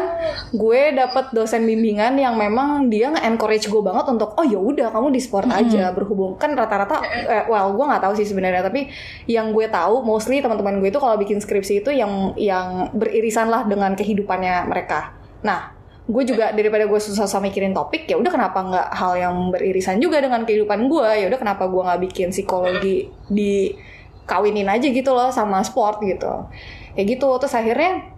gue 0.56 0.80
dapet 0.96 1.28
dosen 1.36 1.68
bimbingan 1.68 2.16
yang 2.16 2.40
memang 2.40 2.88
dia 2.88 3.12
nge-encourage 3.12 3.68
gue 3.68 3.82
banget 3.84 4.08
untuk 4.08 4.32
oh 4.32 4.46
ya 4.48 4.56
udah 4.56 4.88
kamu 4.88 5.12
di 5.12 5.20
sport 5.20 5.52
aja 5.52 5.92
berhubung. 5.92 6.40
Kan 6.40 6.56
rata-rata 6.56 7.04
eh, 7.04 7.44
well 7.44 7.76
gue 7.76 7.84
nggak 7.84 8.00
tahu 8.00 8.14
sih 8.16 8.24
sebenarnya 8.24 8.64
tapi 8.64 8.88
yang 9.28 9.52
gue 9.52 9.68
tahu 9.68 10.00
mostly 10.00 10.40
teman-teman 10.40 10.80
gue 10.80 10.88
itu 10.88 10.96
kalau 10.96 11.20
bikin 11.20 11.36
skripsi 11.36 11.84
itu 11.84 11.92
yang 11.92 12.32
yang 12.40 12.88
beririsan 12.96 13.52
lah 13.52 13.68
dengan 13.68 13.92
kehidupannya 13.92 14.64
mereka. 14.72 15.12
Nah 15.44 15.76
gue 16.06 16.22
juga 16.24 16.54
daripada 16.56 16.88
gue 16.88 17.00
susah-susah 17.02 17.42
mikirin 17.42 17.76
topik 17.76 18.06
ya 18.06 18.16
udah 18.16 18.30
kenapa 18.30 18.62
nggak 18.62 18.88
hal 18.94 19.12
yang 19.20 19.36
beririsan 19.52 20.00
juga 20.00 20.24
dengan 20.24 20.48
kehidupan 20.48 20.88
gue? 20.88 21.08
Ya 21.12 21.26
udah 21.28 21.36
kenapa 21.36 21.68
gue 21.68 21.82
nggak 21.84 22.00
bikin 22.08 22.32
psikologi 22.32 23.12
di 23.28 23.76
kawinin 24.24 24.66
aja 24.72 24.88
gitu 24.88 25.12
loh 25.12 25.28
sama 25.28 25.60
sport 25.60 26.00
gitu. 26.08 26.48
Kayak 26.96 27.06
gitu. 27.20 27.28
Terus 27.36 27.52
akhirnya 27.52 28.15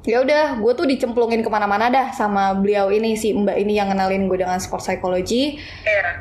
ya 0.00 0.24
udah 0.24 0.56
gue 0.56 0.72
tuh 0.72 0.88
dicemplungin 0.88 1.44
ke 1.44 1.50
mana-mana 1.52 1.92
dah 1.92 2.08
sama 2.08 2.56
beliau 2.56 2.88
ini 2.88 3.20
si 3.20 3.36
mbak 3.36 3.52
ini 3.60 3.76
yang 3.76 3.92
kenalin 3.92 4.32
gue 4.32 4.40
dengan 4.40 4.56
sport 4.56 4.80
psychology. 4.80 5.60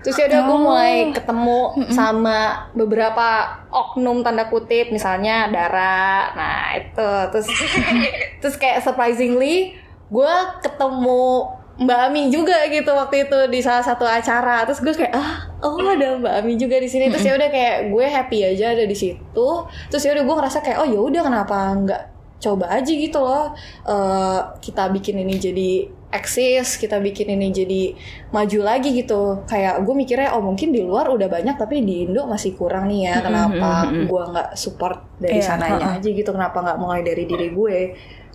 Terus 0.03 0.19
ya 0.19 0.27
udah 0.27 0.41
gue 0.43 0.57
mulai 0.59 0.95
ketemu 1.15 1.59
sama 1.95 2.67
beberapa 2.75 3.59
oknum 3.71 4.19
tanda 4.19 4.51
kutip 4.51 4.91
misalnya 4.91 5.47
Dara. 5.47 6.35
Nah 6.35 6.75
itu. 6.75 7.11
Terus 7.31 7.47
terus 8.43 8.55
kayak 8.59 8.83
surprisingly 8.83 9.79
gue 10.11 10.33
ketemu 10.59 11.55
Mbak 11.79 11.99
Ami 12.11 12.27
juga 12.27 12.67
gitu 12.67 12.91
waktu 12.91 13.31
itu 13.31 13.39
di 13.47 13.63
salah 13.63 13.79
satu 13.79 14.03
acara. 14.03 14.67
Terus 14.67 14.83
gue 14.83 14.91
kayak 14.91 15.15
ah 15.15 15.47
oh 15.63 15.79
ada 15.87 16.19
Mbak 16.19 16.33
Ami 16.43 16.59
juga 16.59 16.83
di 16.83 16.91
sini. 16.91 17.07
Terus 17.07 17.23
ya 17.23 17.39
udah 17.39 17.47
kayak 17.47 17.95
gue 17.95 18.05
happy 18.11 18.39
aja 18.43 18.75
ada 18.75 18.83
di 18.83 18.95
situ. 18.99 19.49
Terus 19.87 20.03
ya 20.03 20.11
udah 20.19 20.23
gue 20.27 20.35
ngerasa 20.35 20.59
kayak 20.59 20.83
oh 20.83 20.87
ya 20.91 20.99
udah 20.99 21.21
kenapa 21.23 21.57
nggak 21.79 22.18
coba 22.39 22.71
aja 22.71 22.87
gitu 22.87 23.19
loh 23.19 23.51
eh, 23.85 24.39
kita 24.63 24.87
bikin 24.89 25.21
ini 25.21 25.35
jadi 25.35 25.71
eksis 26.09 26.81
kita 26.81 26.97
bikin 26.97 27.29
ini 27.37 27.53
jadi 27.53 27.81
maju 28.33 28.59
lagi 28.65 28.97
gitu 28.97 29.45
kayak 29.45 29.85
gue 29.85 29.93
mikirnya 29.93 30.33
oh 30.33 30.41
mungkin 30.41 30.73
di 30.73 30.81
luar 30.81 31.05
udah 31.13 31.29
banyak 31.29 31.53
tapi 31.53 31.85
di 31.85 32.09
Indo 32.09 32.25
masih 32.25 32.57
kurang 32.57 32.89
nih 32.89 33.05
ya 33.05 33.15
kenapa 33.21 33.93
gue 33.93 34.23
nggak 34.33 34.49
support 34.57 35.05
dari 35.21 35.37
Iya, 35.37 35.53
sananya 35.53 36.01
aja 36.01 36.09
gitu 36.09 36.33
kenapa 36.33 36.65
nggak 36.65 36.79
mulai 36.81 37.05
dari 37.05 37.29
diri 37.29 37.53
gue 37.53 37.79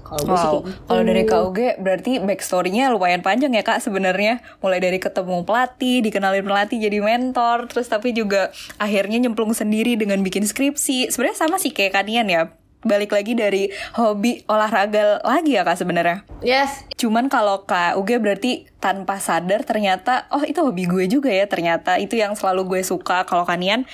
kalau 0.04 0.20
sih 0.20 0.30
Wow, 0.36 0.54
gitu. 0.60 0.70
kalau 0.84 1.02
dari 1.02 1.22
KUG 1.24 1.58
berarti 1.80 2.12
backstory-nya 2.20 2.92
lumayan 2.92 3.24
panjang 3.24 3.56
ya 3.56 3.64
kak 3.64 3.80
sebenarnya. 3.80 4.44
Mulai 4.60 4.76
dari 4.76 5.00
ketemu 5.00 5.48
pelatih, 5.48 6.04
dikenalin 6.04 6.44
pelatih 6.44 6.76
jadi 6.76 7.00
mentor, 7.00 7.72
terus 7.72 7.88
tapi 7.88 8.12
juga 8.12 8.52
akhirnya 8.76 9.16
nyemplung 9.16 9.56
sendiri 9.56 9.96
dengan 9.96 10.20
bikin 10.20 10.44
skripsi. 10.44 11.08
Sebenarnya 11.08 11.40
sama 11.40 11.56
sih 11.56 11.72
kayak 11.72 11.96
kalian 11.96 12.28
ya. 12.28 12.52
Balik 12.84 13.16
lagi 13.16 13.32
dari 13.32 13.72
hobi 13.96 14.44
olahraga 14.46 15.24
lagi 15.24 15.56
ya 15.56 15.64
kak 15.64 15.80
sebenarnya. 15.80 16.22
yes 16.44 16.84
Cuman 17.00 17.32
kalau 17.32 17.64
KUG 17.64 18.20
berarti 18.20 18.68
tanpa 18.78 19.18
sadar 19.18 19.64
ternyata 19.64 20.28
oh 20.30 20.44
itu 20.44 20.60
hobi 20.60 20.84
gue 20.84 21.04
juga 21.08 21.32
ya 21.32 21.48
ternyata 21.48 21.96
itu 21.96 22.20
yang 22.20 22.36
selalu 22.36 22.76
gue 22.76 22.80
suka 22.84 23.24
kalau 23.24 23.48
kalian 23.48 23.88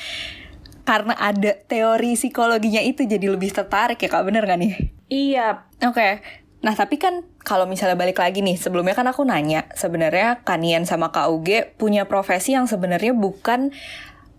karena 0.82 1.14
ada 1.14 1.54
teori 1.70 2.18
psikologinya 2.18 2.82
itu 2.82 3.06
jadi 3.06 3.30
lebih 3.30 3.54
tertarik 3.54 4.02
ya 4.02 4.10
kak 4.10 4.26
bener 4.26 4.42
gak 4.42 4.58
nih? 4.58 4.74
Iya, 5.10 5.66
Oke. 5.82 6.22
Nah, 6.60 6.76
tapi 6.76 7.00
kan 7.00 7.24
kalau 7.40 7.64
misalnya 7.64 7.96
balik 7.96 8.20
lagi 8.20 8.44
nih, 8.44 8.60
sebelumnya 8.60 8.92
kan 8.92 9.08
aku 9.08 9.24
nanya, 9.24 9.64
sebenarnya 9.72 10.44
Kanian 10.44 10.84
sama 10.84 11.08
KUG 11.08 11.80
punya 11.80 12.04
profesi 12.04 12.52
yang 12.52 12.68
sebenarnya 12.68 13.16
bukan 13.16 13.72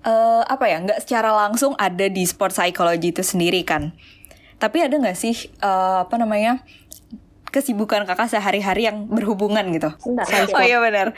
eh, 0.05 0.43
apa 0.45 0.65
ya, 0.69 0.77
nggak 0.85 1.01
secara 1.01 1.33
langsung 1.33 1.73
ada 1.81 2.05
di 2.05 2.21
sport 2.29 2.53
psychology 2.53 3.09
itu 3.09 3.25
sendiri 3.25 3.65
kan. 3.65 3.97
Tapi 4.61 4.77
ada 4.85 4.93
nggak 4.93 5.17
sih 5.17 5.49
eh, 5.57 5.97
apa 6.05 6.15
namanya 6.21 6.61
kesibukan 7.49 8.05
kakak 8.05 8.29
sehari-hari 8.29 8.85
yang 8.87 9.09
berhubungan 9.09 9.65
gitu? 9.73 9.89
Oh 10.55 10.63
iya 10.63 10.77
benar. 10.79 11.17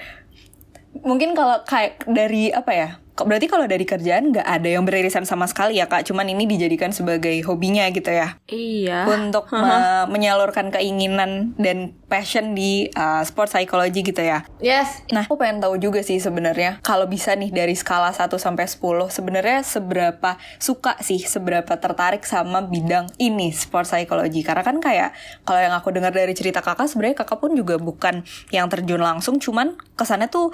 Mungkin 1.04 1.36
kalau 1.36 1.62
kayak 1.68 2.08
dari 2.08 2.50
apa 2.50 2.72
ya? 2.72 2.90
Kok- 3.14 3.26
Berarti 3.26 3.46
kalau 3.46 3.66
dari 3.66 3.84
kerjaan 3.84 4.30
nggak 4.30 4.44
ada 4.44 4.70
yang 4.70 4.84
beririsan 4.84 5.24
sama 5.24 5.46
sekali 5.46 5.78
ya 5.78 5.86
kak? 5.86 6.04
Cuman 6.04 6.26
ini 6.26 6.44
dijadikan 6.44 6.90
sebagai 6.90 7.34
hobinya 7.44 7.86
gitu 7.90 8.10
ya? 8.10 8.38
iya. 8.46 9.06
untuk 9.06 9.50
me- 9.50 10.06
menyalurkan 10.08 10.70
keinginan 10.70 11.54
dan 11.56 11.94
passion 12.06 12.54
di 12.54 12.90
uh, 12.92 13.22
sport 13.22 13.50
psychology 13.50 14.02
gitu 14.02 14.20
ya. 14.20 14.46
yes 14.60 15.02
Nah, 15.10 15.24
aku 15.24 15.36
pengen 15.36 15.60
tahu 15.60 15.78
juga 15.78 16.00
sih 16.00 16.18
sebenarnya 16.18 16.82
kalau 16.82 17.06
bisa 17.06 17.34
nih 17.34 17.50
dari 17.50 17.74
skala 17.74 18.10
1 18.10 18.30
sampai 18.36 18.66
10 18.66 18.82
sebenarnya 19.08 19.62
seberapa 19.62 20.32
suka 20.58 20.98
sih, 21.00 21.20
seberapa 21.20 21.74
tertarik 21.76 22.22
sama 22.22 22.62
bidang 22.62 23.10
ini 23.18 23.50
sport 23.50 23.86
psychology. 23.86 24.42
Karena 24.42 24.62
kan 24.62 24.78
kayak 24.78 25.14
kalau 25.42 25.60
yang 25.60 25.74
aku 25.74 25.90
dengar 25.90 26.10
dari 26.10 26.32
cerita 26.32 26.60
Kakak 26.60 26.86
sebenarnya 26.86 27.18
Kakak 27.18 27.40
pun 27.40 27.54
juga 27.54 27.78
bukan 27.78 28.22
yang 28.50 28.68
terjun 28.68 29.00
langsung 29.00 29.38
cuman 29.38 29.74
kesannya 29.94 30.28
tuh 30.28 30.50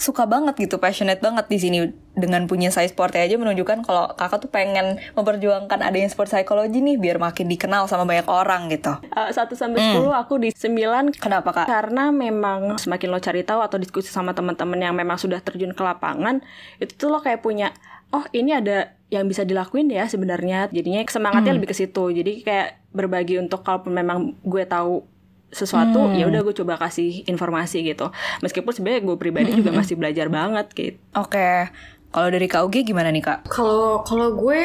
suka 0.00 0.24
banget 0.24 0.56
gitu, 0.56 0.80
passionate 0.80 1.20
banget 1.20 1.44
di 1.52 1.60
sini. 1.60 1.78
Dengan 2.10 2.48
punya 2.48 2.72
saya 2.72 2.88
sportnya 2.88 3.22
aja 3.22 3.36
menunjukkan 3.36 3.84
kalau 3.84 4.10
kakak 4.16 4.42
tuh 4.42 4.50
pengen 4.50 4.98
memperjuangkan 5.14 5.84
adanya 5.84 6.08
sport 6.08 6.32
psychology 6.32 6.80
nih 6.80 6.96
biar 6.96 7.20
makin 7.20 7.46
dikenal 7.46 7.84
sama 7.86 8.08
banyak 8.08 8.26
orang 8.26 8.72
gitu. 8.72 8.96
Eh, 9.12 9.30
satu 9.30 9.52
sampai 9.52 9.78
sepuluh 9.78 10.16
aku 10.16 10.40
di 10.40 10.48
sembilan. 10.50 11.12
Kenapa 11.20 11.52
kak? 11.52 11.66
karena 11.68 12.10
memang 12.10 12.80
semakin 12.80 13.08
lo 13.12 13.20
cari 13.20 13.44
tahu 13.44 13.60
atau 13.60 13.76
diskusi 13.76 14.08
sama 14.08 14.32
teman-teman 14.32 14.80
yang 14.80 14.96
memang 14.96 15.20
sudah 15.20 15.38
terjun 15.38 15.76
ke 15.76 15.82
lapangan 15.84 16.42
itu 16.82 16.92
tuh 16.96 17.12
lo 17.12 17.22
kayak 17.22 17.44
punya 17.44 17.70
oh 18.10 18.24
ini 18.34 18.56
ada 18.56 18.96
yang 19.10 19.26
bisa 19.26 19.42
dilakuin 19.42 19.90
ya 19.90 20.06
sebenarnya. 20.06 20.70
Jadinya 20.70 21.02
semangatnya 21.06 21.52
lebih 21.54 21.70
ke 21.70 21.76
situ. 21.76 22.10
Jadi 22.14 22.46
kayak 22.46 22.80
berbagi 22.90 23.38
untuk 23.38 23.62
kalaupun 23.66 23.94
memang 23.94 24.38
gue 24.42 24.64
tahu 24.66 25.02
sesuatu 25.50 26.10
ya 26.12 26.24
udah 26.24 26.40
gue 26.40 26.54
coba 26.54 26.78
kasih 26.78 27.22
informasi 27.24 27.82
gitu 27.84 28.08
meskipun 28.38 28.70
sebenarnya 28.70 29.02
gue 29.02 29.16
pribadi 29.16 29.50
juga 29.52 29.74
masih 29.74 29.94
belajar 29.94 30.26
banget 30.26 30.66
gitu 30.70 30.98
Oke, 31.12 31.66
kalau 32.08 32.26
dari 32.26 32.46
KUG 32.46 32.82
gimana 32.84 33.10
nih 33.10 33.20
kak? 33.20 33.38
Kalau 33.46 34.02
kalau 34.02 34.34
gue 34.34 34.62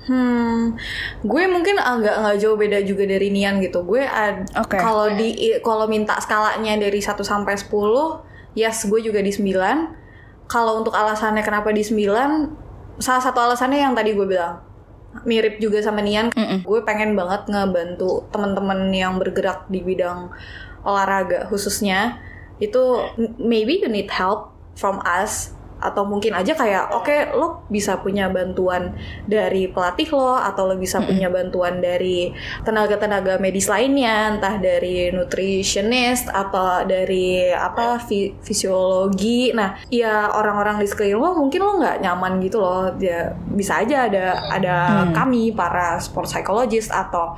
hmm 0.00 0.74
gue 1.22 1.42
mungkin 1.44 1.76
agak 1.76 2.14
nggak 2.16 2.36
jauh 2.38 2.54
beda 2.54 2.80
juga 2.80 3.04
dari 3.04 3.28
Nian 3.28 3.58
gitu. 3.58 3.82
Gue 3.82 4.02
ad- 4.02 4.48
Oke. 4.56 4.74
kalau 4.74 5.12
di 5.12 5.34
kalau 5.60 5.84
minta 5.84 6.16
skalanya 6.16 6.78
dari 6.78 6.98
1 6.98 7.14
sampai 7.20 7.54
10, 7.54 7.70
yes 8.54 8.86
gue 8.86 9.00
juga 9.02 9.18
di 9.18 9.30
9. 9.30 9.50
Kalau 10.46 10.78
untuk 10.78 10.94
alasannya 10.94 11.42
kenapa 11.42 11.70
di 11.70 11.82
9, 11.82 12.06
salah 12.98 13.22
satu 13.22 13.38
alasannya 13.40 13.78
yang 13.80 13.94
tadi 13.94 14.14
gue 14.14 14.24
bilang 14.24 14.62
mirip 15.26 15.58
juga 15.58 15.82
sama 15.82 16.00
Nian, 16.00 16.30
gue 16.62 16.80
pengen 16.86 17.18
banget 17.18 17.50
ngebantu 17.50 18.26
teman-teman 18.30 18.90
yang 18.94 19.18
bergerak 19.18 19.66
di 19.66 19.82
bidang 19.82 20.30
olahraga 20.86 21.46
khususnya. 21.50 22.22
Itu 22.60 23.00
maybe 23.40 23.80
you 23.80 23.88
need 23.88 24.12
help 24.12 24.52
from 24.76 25.00
us 25.02 25.56
atau 25.80 26.04
mungkin 26.04 26.36
aja 26.36 26.52
kayak 26.52 26.92
oke 26.92 27.32
lo 27.32 27.64
bisa 27.72 27.96
punya 28.04 28.28
bantuan 28.28 28.92
dari 29.24 29.72
pelatih 29.72 30.12
lo 30.12 30.36
atau 30.36 30.68
lo 30.68 30.76
bisa 30.76 31.00
punya 31.00 31.32
bantuan 31.32 31.80
dari 31.80 32.30
tenaga-tenaga 32.62 33.40
medis 33.40 33.66
lainnya 33.66 34.36
entah 34.36 34.60
dari 34.60 35.08
nutritionist 35.08 36.28
atau 36.28 36.84
dari 36.84 37.48
apa 37.48 37.96
fi- 38.04 38.36
fisiologi. 38.44 39.56
Nah 39.56 39.80
ya 39.88 40.28
orang-orang 40.36 40.84
di 40.84 40.86
sekeliling 40.86 41.16
lo 41.16 41.30
mungkin 41.34 41.60
lo 41.64 41.72
nggak 41.80 41.96
nyaman 42.04 42.32
gitu 42.44 42.60
loh. 42.60 42.92
Ya 43.00 43.32
bisa 43.56 43.80
aja 43.80 44.06
ada 44.06 44.26
ada 44.52 44.76
kami 45.16 45.56
para 45.56 45.96
sport 45.96 46.28
psychologist 46.28 46.92
atau 46.92 47.34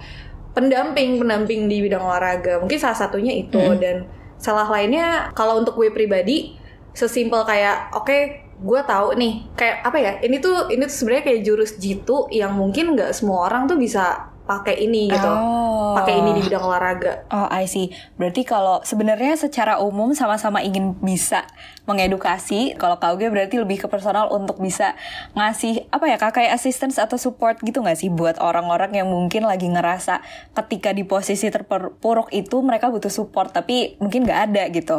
pendamping 0.52 1.16
pendamping 1.22 1.70
di 1.70 1.80
bidang 1.86 2.02
olahraga. 2.02 2.58
Mungkin 2.58 2.78
salah 2.78 2.98
satunya 2.98 3.32
itu. 3.38 3.62
Dan 3.78 4.04
salah 4.42 4.66
lainnya 4.66 5.30
kalau 5.38 5.62
untuk 5.62 5.78
gue 5.78 5.94
pribadi 5.94 6.58
sesimpel 6.92 7.42
kayak 7.42 7.92
oke 7.92 8.16
gue 8.62 8.80
tahu 8.86 9.18
nih 9.18 9.42
kayak 9.58 9.76
apa 9.82 9.98
ya 9.98 10.12
ini 10.22 10.38
tuh 10.38 10.70
ini 10.70 10.86
tuh 10.86 10.94
sebenarnya 10.94 11.24
kayak 11.26 11.40
jurus 11.42 11.74
jitu 11.76 12.30
yang 12.30 12.54
mungkin 12.54 12.94
nggak 12.94 13.10
semua 13.10 13.50
orang 13.50 13.66
tuh 13.66 13.74
bisa 13.74 14.30
pakai 14.42 14.74
ini 14.80 15.06
gitu 15.06 15.30
Oh. 15.30 15.94
pakai 15.94 16.18
ini 16.18 16.34
di 16.34 16.42
bidang 16.42 16.62
olahraga 16.62 17.26
Oh, 17.30 17.46
I 17.46 17.64
see. 17.70 17.94
Berarti 18.18 18.42
kalau 18.42 18.82
sebenarnya 18.82 19.38
secara 19.38 19.78
umum 19.78 20.12
sama-sama 20.18 20.58
ingin 20.60 20.98
bisa 20.98 21.46
mengedukasi, 21.86 22.74
kalau 22.74 22.98
KUG 22.98 23.28
berarti 23.30 23.60
lebih 23.60 23.84
ke 23.84 23.86
personal 23.86 24.30
untuk 24.34 24.58
bisa 24.58 24.94
ngasih 25.34 25.86
apa 25.90 26.04
ya 26.08 26.16
kak 26.18 26.32
kayak 26.38 26.52
assistance 26.56 26.98
atau 26.98 27.18
support 27.18 27.58
gitu 27.62 27.82
nggak 27.82 27.98
sih 27.98 28.10
buat 28.10 28.38
orang-orang 28.42 29.04
yang 29.04 29.08
mungkin 29.10 29.44
lagi 29.46 29.68
ngerasa 29.68 30.22
ketika 30.54 30.90
di 30.90 31.04
posisi 31.06 31.46
terpuruk 31.46 32.32
itu 32.32 32.56
mereka 32.64 32.90
butuh 32.90 33.10
support 33.12 33.52
tapi 33.54 33.94
mungkin 34.02 34.26
nggak 34.26 34.40
ada 34.50 34.62
gitu. 34.70 34.96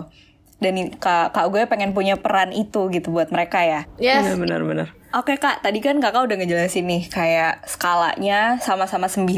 Dan 0.64 0.96
kak 0.96 1.36
kak 1.36 1.46
gue 1.52 1.68
pengen 1.68 1.92
punya 1.92 2.16
peran 2.16 2.56
itu 2.56 2.88
gitu 2.88 3.12
buat 3.12 3.28
mereka 3.30 3.62
ya 3.68 3.82
Yes. 4.00 4.24
Iya 4.24 4.40
benar-benar. 4.40 4.96
Oke 5.14 5.38
kak, 5.38 5.62
tadi 5.62 5.78
kan 5.78 6.02
kakak 6.02 6.26
udah 6.26 6.38
ngejelasin 6.42 6.90
nih 6.90 7.06
kayak 7.06 7.68
skalanya 7.70 8.58
sama-sama 8.64 9.06
9 9.06 9.30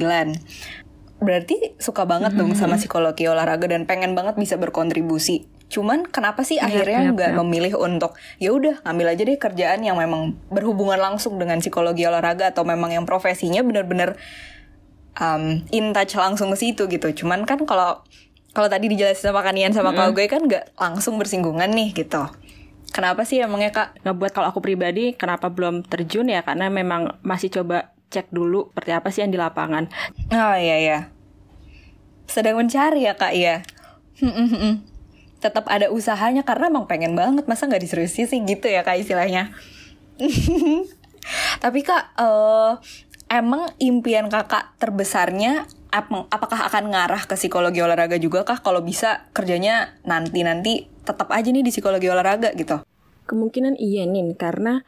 Berarti 1.20 1.80
suka 1.80 2.04
banget 2.04 2.36
dong 2.36 2.54
sama 2.60 2.76
psikologi 2.76 3.26
olahraga 3.26 3.72
dan 3.72 3.88
pengen 3.88 4.14
banget 4.14 4.36
bisa 4.36 4.60
berkontribusi. 4.60 5.48
Cuman 5.72 6.06
kenapa 6.06 6.46
sih 6.46 6.62
akhirnya 6.62 7.10
nggak 7.12 7.32
memilih 7.42 7.80
untuk 7.80 8.14
ya 8.38 8.54
udah 8.54 8.86
ngambil 8.86 9.08
aja 9.16 9.24
deh 9.26 9.40
kerjaan 9.40 9.82
yang 9.82 9.98
memang 9.98 10.38
berhubungan 10.52 11.00
langsung 11.02 11.40
dengan 11.42 11.64
psikologi 11.64 12.06
olahraga 12.06 12.54
atau 12.54 12.68
memang 12.68 12.94
yang 12.94 13.04
profesinya 13.08 13.66
bener-bener 13.66 14.20
um, 15.18 15.64
in 15.72 15.96
touch 15.96 16.14
langsung 16.20 16.52
ke 16.54 16.58
situ 16.60 16.86
gitu. 16.92 17.26
Cuman 17.26 17.48
kan 17.48 17.64
kalau 17.64 18.04
kalau 18.56 18.72
tadi 18.72 18.88
dijelasin 18.88 19.36
sama 19.36 19.44
Kanian 19.44 19.76
sama 19.76 19.92
Kak 19.92 20.16
gue 20.16 20.32
kan 20.32 20.40
nggak 20.48 20.80
langsung 20.80 21.20
bersinggungan 21.20 21.68
nih 21.76 21.92
gitu. 21.92 22.24
Kenapa 22.96 23.28
sih 23.28 23.44
emangnya 23.44 23.76
kak? 23.76 24.08
Ngebuat 24.08 24.32
kalau 24.32 24.48
aku 24.56 24.64
pribadi 24.64 25.12
kenapa 25.12 25.52
belum 25.52 25.84
terjun 25.84 26.32
ya 26.32 26.48
karena 26.48 26.72
memang 26.72 27.20
masih 27.28 27.52
coba 27.52 27.92
cek 28.08 28.32
dulu 28.32 28.72
seperti 28.72 28.92
apa 28.96 29.12
sih 29.12 29.28
yang 29.28 29.36
di 29.36 29.40
lapangan. 29.42 29.92
Oh 30.32 30.56
iya 30.56 30.80
iya. 30.80 31.00
Sedang 32.32 32.56
mencari 32.56 33.04
ya 33.04 33.20
kak 33.20 33.36
ya. 33.36 33.68
Tetap 35.44 35.68
ada 35.68 35.92
usahanya 35.92 36.48
karena 36.48 36.72
emang 36.72 36.88
pengen 36.88 37.20
banget 37.20 37.44
masa 37.52 37.68
nggak 37.68 37.84
diseriusin 37.84 38.32
sih 38.32 38.40
gitu 38.48 38.72
ya 38.72 38.88
kak 38.88 38.96
istilahnya. 38.96 39.52
Tapi 41.64 41.80
kak, 41.84 42.16
eh, 42.16 42.72
emang 43.28 43.76
impian 43.84 44.32
kakak 44.32 44.72
terbesarnya 44.80 45.68
ap- 45.96 46.28
apakah 46.28 46.68
akan 46.68 46.92
ngarah 46.92 47.24
ke 47.24 47.40
psikologi 47.40 47.80
olahraga 47.80 48.20
juga 48.20 48.44
kah? 48.44 48.60
Kalau 48.60 48.84
bisa 48.84 49.32
kerjanya 49.32 49.96
nanti-nanti 50.04 50.92
tetap 51.08 51.32
aja 51.32 51.48
nih 51.48 51.64
di 51.64 51.72
psikologi 51.72 52.12
olahraga 52.12 52.52
gitu. 52.54 52.84
Kemungkinan 53.26 53.80
iya 53.80 54.04
nih 54.04 54.36
karena 54.36 54.84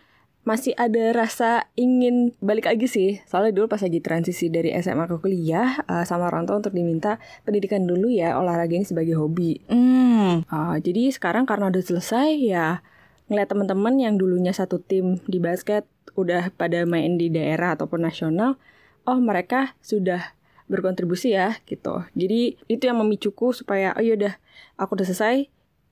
masih 0.47 0.71
ada 0.79 1.11
rasa 1.11 1.67
ingin 1.75 2.31
balik 2.39 2.71
lagi 2.71 2.87
sih. 2.87 3.09
Soalnya 3.27 3.51
dulu 3.51 3.67
pas 3.67 3.83
lagi 3.83 3.99
transisi 3.99 4.47
dari 4.47 4.71
SMA 4.75 5.07
ke 5.07 5.19
kuliah 5.19 5.83
eh, 5.87 6.03
sama 6.07 6.27
orang 6.31 6.47
tua 6.47 6.59
untuk 6.59 6.71
diminta 6.71 7.19
pendidikan 7.43 7.83
dulu 7.83 8.07
ya 8.07 8.35
olahraga 8.39 8.75
ini 8.75 8.87
sebagai 8.87 9.19
hobi. 9.19 9.59
Hmm, 9.67 10.43
Ah, 10.47 10.75
jadi 10.79 11.11
sekarang 11.11 11.47
karena 11.47 11.71
udah 11.71 11.83
selesai 11.83 12.35
ya 12.39 12.79
ngeliat 13.27 13.51
teman-teman 13.51 13.99
yang 13.99 14.15
dulunya 14.15 14.55
satu 14.55 14.79
tim 14.79 15.19
di 15.27 15.39
basket 15.43 15.83
udah 16.15 16.49
pada 16.55 16.87
main 16.87 17.19
di 17.19 17.27
daerah 17.27 17.75
ataupun 17.75 18.07
nasional, 18.07 18.55
oh 19.03 19.19
mereka 19.19 19.75
sudah 19.83 20.36
berkontribusi 20.67 21.31
ya 21.33 21.55
gitu. 21.63 22.03
Jadi 22.13 22.59
itu 22.67 22.83
yang 22.83 22.99
memicuku 22.99 23.55
supaya 23.55 23.95
oh 23.95 24.03
yaudah 24.03 24.35
aku 24.75 24.99
udah 24.99 25.07
selesai. 25.07 25.47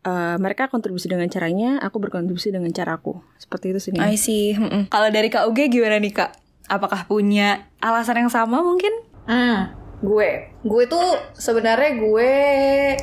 eh, 0.05 0.37
mereka 0.37 0.69
kontribusi 0.69 1.09
dengan 1.09 1.25
caranya, 1.33 1.81
aku 1.81 1.97
berkontribusi 1.97 2.53
dengan 2.53 2.69
caraku. 2.69 3.25
Seperti 3.41 3.73
itu 3.73 3.79
sih. 3.81 3.91
I 3.97 4.13
see. 4.13 4.53
Mm-mm. 4.53 4.85
Kalau 4.93 5.09
dari 5.09 5.33
kak 5.33 5.49
Uge 5.49 5.65
gimana 5.65 5.97
nih 5.97 6.13
kak? 6.13 6.37
Apakah 6.69 7.09
punya 7.09 7.65
alasan 7.81 8.21
yang 8.21 8.29
sama 8.29 8.61
mungkin? 8.61 8.93
Hmm, 9.25 9.73
gue, 10.05 10.53
gue 10.61 10.83
tuh 10.85 11.17
sebenarnya 11.33 11.97
gue 11.97 12.31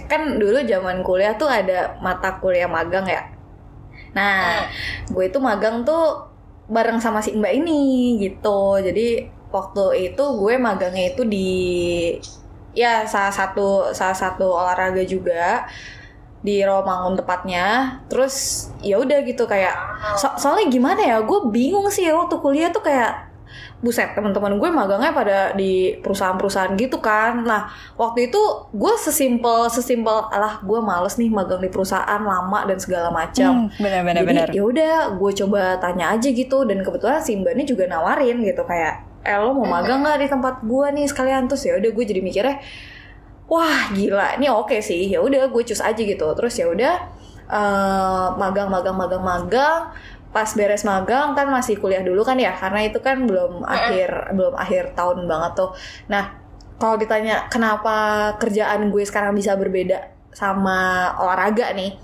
kan 0.07 0.39
dulu 0.39 0.63
zaman 0.63 1.03
kuliah 1.03 1.35
tuh 1.35 1.51
ada 1.51 1.99
mata 1.99 2.39
kuliah 2.39 2.71
magang 2.71 3.07
ya. 3.11 3.35
Nah, 4.15 4.71
gue 5.11 5.25
itu 5.27 5.43
magang 5.43 5.83
tuh 5.83 6.31
bareng 6.71 7.03
sama 7.03 7.19
si 7.19 7.35
Mbak 7.35 7.55
ini 7.59 7.81
gitu. 8.23 8.79
Jadi 8.79 9.27
waktu 9.53 9.85
itu 10.09 10.25
gue 10.35 10.55
magangnya 10.59 11.13
itu 11.13 11.23
di 11.25 11.51
ya 12.73 13.05
salah 13.05 13.31
satu 13.31 13.93
salah 13.93 14.17
satu 14.17 14.49
olahraga 14.49 15.05
juga 15.05 15.69
di 16.43 16.59
Rawamangun 16.59 17.15
tepatnya. 17.15 17.67
Terus 18.09 18.35
ya 18.81 18.99
udah 18.99 19.23
gitu 19.23 19.45
kayak 19.45 19.77
so- 20.17 20.35
soalnya 20.35 20.67
gimana 20.67 20.99
ya? 21.01 21.17
Gue 21.21 21.47
bingung 21.47 21.87
sih 21.87 22.09
waktu 22.09 22.35
kuliah 22.37 22.73
tuh 22.73 22.83
kayak 22.83 23.31
buset 23.79 24.15
teman-teman 24.15 24.57
gue 24.57 24.71
magangnya 24.71 25.11
pada 25.11 25.39
di 25.53 25.99
perusahaan-perusahaan 25.99 26.79
gitu 26.79 27.03
kan 27.03 27.43
nah 27.43 27.67
waktu 27.99 28.31
itu 28.31 28.39
gue 28.71 28.95
sesimpel 28.97 29.67
sesimpel 29.69 30.31
alah 30.31 30.63
gue 30.63 30.79
males 30.79 31.19
nih 31.19 31.27
magang 31.29 31.59
di 31.59 31.67
perusahaan 31.67 32.23
lama 32.23 32.63
dan 32.63 32.79
segala 32.79 33.11
macam 33.11 33.67
Hmm, 33.67 33.75
benar-benar 33.77 34.23
benar. 34.23 34.47
jadi 34.47 34.55
ya 34.55 34.63
udah 34.63 34.95
gue 35.19 35.31
coba 35.35 35.63
tanya 35.77 36.15
aja 36.15 36.31
gitu 36.31 36.63
dan 36.63 36.79
kebetulan 36.81 37.19
si 37.19 37.35
mbak 37.35 37.53
ini 37.53 37.67
juga 37.67 37.85
nawarin 37.85 38.39
gitu 38.41 38.63
kayak 38.63 39.03
eh 39.23 39.39
lo 39.39 39.55
mau 39.55 39.67
magang 39.67 40.03
nggak 40.03 40.19
di 40.19 40.29
tempat 40.31 40.55
gue 40.67 40.87
nih 40.99 41.07
sekalian? 41.07 41.47
Terus 41.47 41.63
ya 41.67 41.75
udah 41.79 41.91
gue 41.95 42.05
jadi 42.05 42.21
mikirnya 42.21 42.57
wah 43.47 43.91
gila 43.95 44.39
ini 44.39 44.51
oke 44.51 44.79
sih. 44.83 45.11
Ya 45.11 45.23
udah 45.23 45.47
gue 45.51 45.63
cus 45.63 45.79
aja 45.83 45.99
gitu. 45.99 46.27
Terus 46.35 46.55
ya 46.59 46.67
udah 46.71 46.95
eh, 47.47 48.27
magang 48.37 48.69
magang 48.71 48.97
magang 48.99 49.23
magang. 49.23 49.81
Pas 50.33 50.49
beres 50.57 50.83
magang 50.89 51.37
kan 51.37 51.47
masih 51.53 51.77
kuliah 51.77 52.01
dulu 52.01 52.25
kan 52.25 52.41
ya 52.41 52.57
karena 52.57 52.89
itu 52.89 52.99
kan 53.05 53.29
belum 53.29 53.63
akhir 53.69 54.33
belum 54.33 54.55
akhir 54.57 54.97
tahun 54.99 55.29
banget 55.29 55.53
tuh. 55.55 55.71
Nah 56.11 56.35
kalau 56.81 56.99
ditanya 56.99 57.47
kenapa 57.47 57.95
kerjaan 58.43 58.91
gue 58.91 59.05
sekarang 59.07 59.37
bisa 59.39 59.55
berbeda 59.55 60.11
sama 60.33 61.13
olahraga 61.21 61.71
nih 61.77 61.95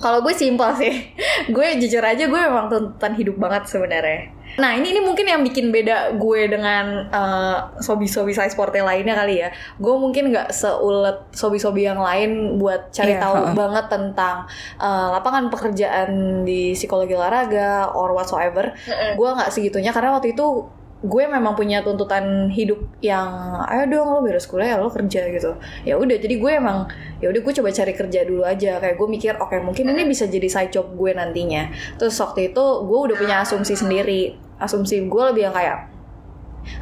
kalau 0.00 0.24
gue 0.24 0.32
simpel 0.32 0.72
sih. 0.76 0.92
Gue 1.56 1.76
jujur 1.80 2.04
aja 2.04 2.28
gue 2.28 2.40
memang 2.40 2.68
tuntutan 2.68 3.16
hidup 3.16 3.40
banget 3.40 3.64
sebenarnya 3.64 4.39
nah 4.58 4.74
ini 4.74 4.90
ini 4.90 5.00
mungkin 5.04 5.26
yang 5.28 5.42
bikin 5.44 5.70
beda 5.70 6.18
gue 6.18 6.40
dengan 6.50 7.06
eh, 7.06 7.56
sobi-sobi 7.78 8.34
saya 8.34 8.50
sportnya 8.50 8.82
lainnya 8.82 9.14
kali 9.14 9.44
ya. 9.44 9.48
Gue 9.78 9.94
mungkin 10.00 10.32
nggak 10.34 10.50
seulet 10.50 11.18
sobi-sobi 11.30 11.86
yang 11.86 12.00
lain 12.02 12.58
buat 12.58 12.90
cari 12.90 13.14
Iya, 13.14 13.22
tahu 13.22 13.34
ha-ha. 13.36 13.54
banget 13.54 13.86
tentang 13.92 14.36
eh, 14.80 15.08
lapangan 15.14 15.52
pekerjaan 15.52 16.42
di 16.48 16.72
psikologi 16.74 17.14
olahraga 17.14 17.92
or 17.94 18.10
whatsoever. 18.16 18.72
Gue 19.14 19.28
nggak 19.30 19.52
segitunya 19.52 19.92
karena 19.92 20.16
waktu 20.16 20.34
itu 20.34 20.66
gue 21.00 21.24
memang 21.24 21.56
punya 21.56 21.80
tuntutan 21.80 22.52
hidup 22.52 22.76
yang 23.00 23.56
ayo 23.72 23.88
dong 23.88 24.12
lo 24.12 24.20
beres 24.20 24.44
kuliah 24.44 24.76
lo 24.76 24.92
kerja 24.92 25.32
gitu. 25.32 25.56
Ya 25.88 25.96
udah 25.96 26.16
jadi 26.20 26.36
gue 26.36 26.52
emang 26.52 26.92
ya 27.24 27.32
udah 27.32 27.40
gue 27.40 27.52
coba 27.56 27.72
cari 27.72 27.92
kerja 27.96 28.20
dulu 28.28 28.44
aja. 28.44 28.76
Kayak 28.76 29.00
gue 29.00 29.08
mikir 29.08 29.32
oke 29.40 29.56
mungkin 29.64 29.96
ini 29.96 30.04
bisa 30.04 30.28
jadi 30.28 30.44
side 30.44 30.76
job 30.76 30.92
gue 30.92 31.16
nantinya. 31.16 31.72
Terus 31.96 32.20
waktu 32.20 32.52
itu 32.52 32.64
gue 32.84 32.98
udah 33.08 33.16
punya 33.16 33.36
asumsi 33.40 33.72
sendiri. 33.80 34.36
Asumsi 34.60 35.00
gue 35.08 35.22
lebih 35.32 35.48
yang 35.48 35.56
kayak 35.56 35.88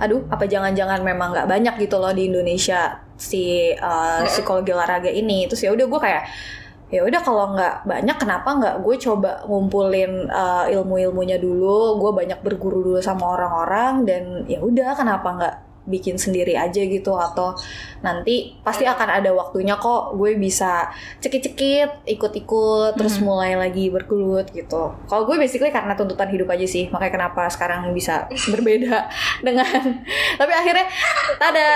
aduh 0.02 0.26
apa 0.26 0.50
jangan-jangan 0.50 1.06
memang 1.06 1.30
nggak 1.30 1.46
banyak 1.46 1.74
gitu 1.78 2.02
loh 2.02 2.10
di 2.10 2.26
Indonesia 2.26 2.98
si 3.14 3.70
uh, 3.70 4.26
psikologi 4.26 4.74
olahraga 4.74 5.14
ini? 5.14 5.46
Terus 5.46 5.62
ya 5.62 5.70
udah 5.70 5.86
gue 5.86 6.00
kayak 6.02 6.22
ya 6.88 7.04
udah 7.04 7.20
kalau 7.20 7.52
nggak 7.52 7.84
banyak 7.84 8.16
kenapa 8.16 8.48
nggak 8.56 8.76
gue 8.80 8.96
coba 8.96 9.44
ngumpulin 9.44 10.24
uh, 10.32 10.64
ilmu-ilmunya 10.72 11.36
dulu 11.36 12.00
gue 12.00 12.10
banyak 12.24 12.40
berguru 12.40 12.80
dulu 12.80 13.00
sama 13.04 13.36
orang-orang 13.36 14.08
dan 14.08 14.22
ya 14.48 14.56
udah 14.64 14.96
kenapa 14.96 15.28
nggak 15.36 15.56
bikin 15.88 16.20
sendiri 16.20 16.54
aja 16.54 16.84
gitu 16.84 17.16
atau 17.16 17.56
nanti 18.04 18.54
pasti 18.62 18.86
akan 18.86 19.08
ada 19.08 19.32
waktunya 19.34 19.74
kok 19.74 20.14
gue 20.14 20.38
bisa 20.38 20.92
cekit-cekit 21.18 22.06
ikut-ikut 22.06 22.94
terus 22.94 23.18
mulai 23.18 23.58
lagi 23.58 23.90
bergelut 23.90 24.52
gitu. 24.54 24.94
Kalau 25.08 25.22
gue 25.26 25.36
basically 25.40 25.72
karena 25.72 25.98
tuntutan 25.98 26.28
hidup 26.30 26.46
aja 26.52 26.68
sih 26.68 26.86
makanya 26.92 27.12
kenapa 27.18 27.48
sekarang 27.50 27.90
bisa 27.96 28.28
berbeda 28.52 29.08
dengan 29.42 29.66
tapi 30.40 30.52
akhirnya 30.52 30.86
tada 31.40 31.70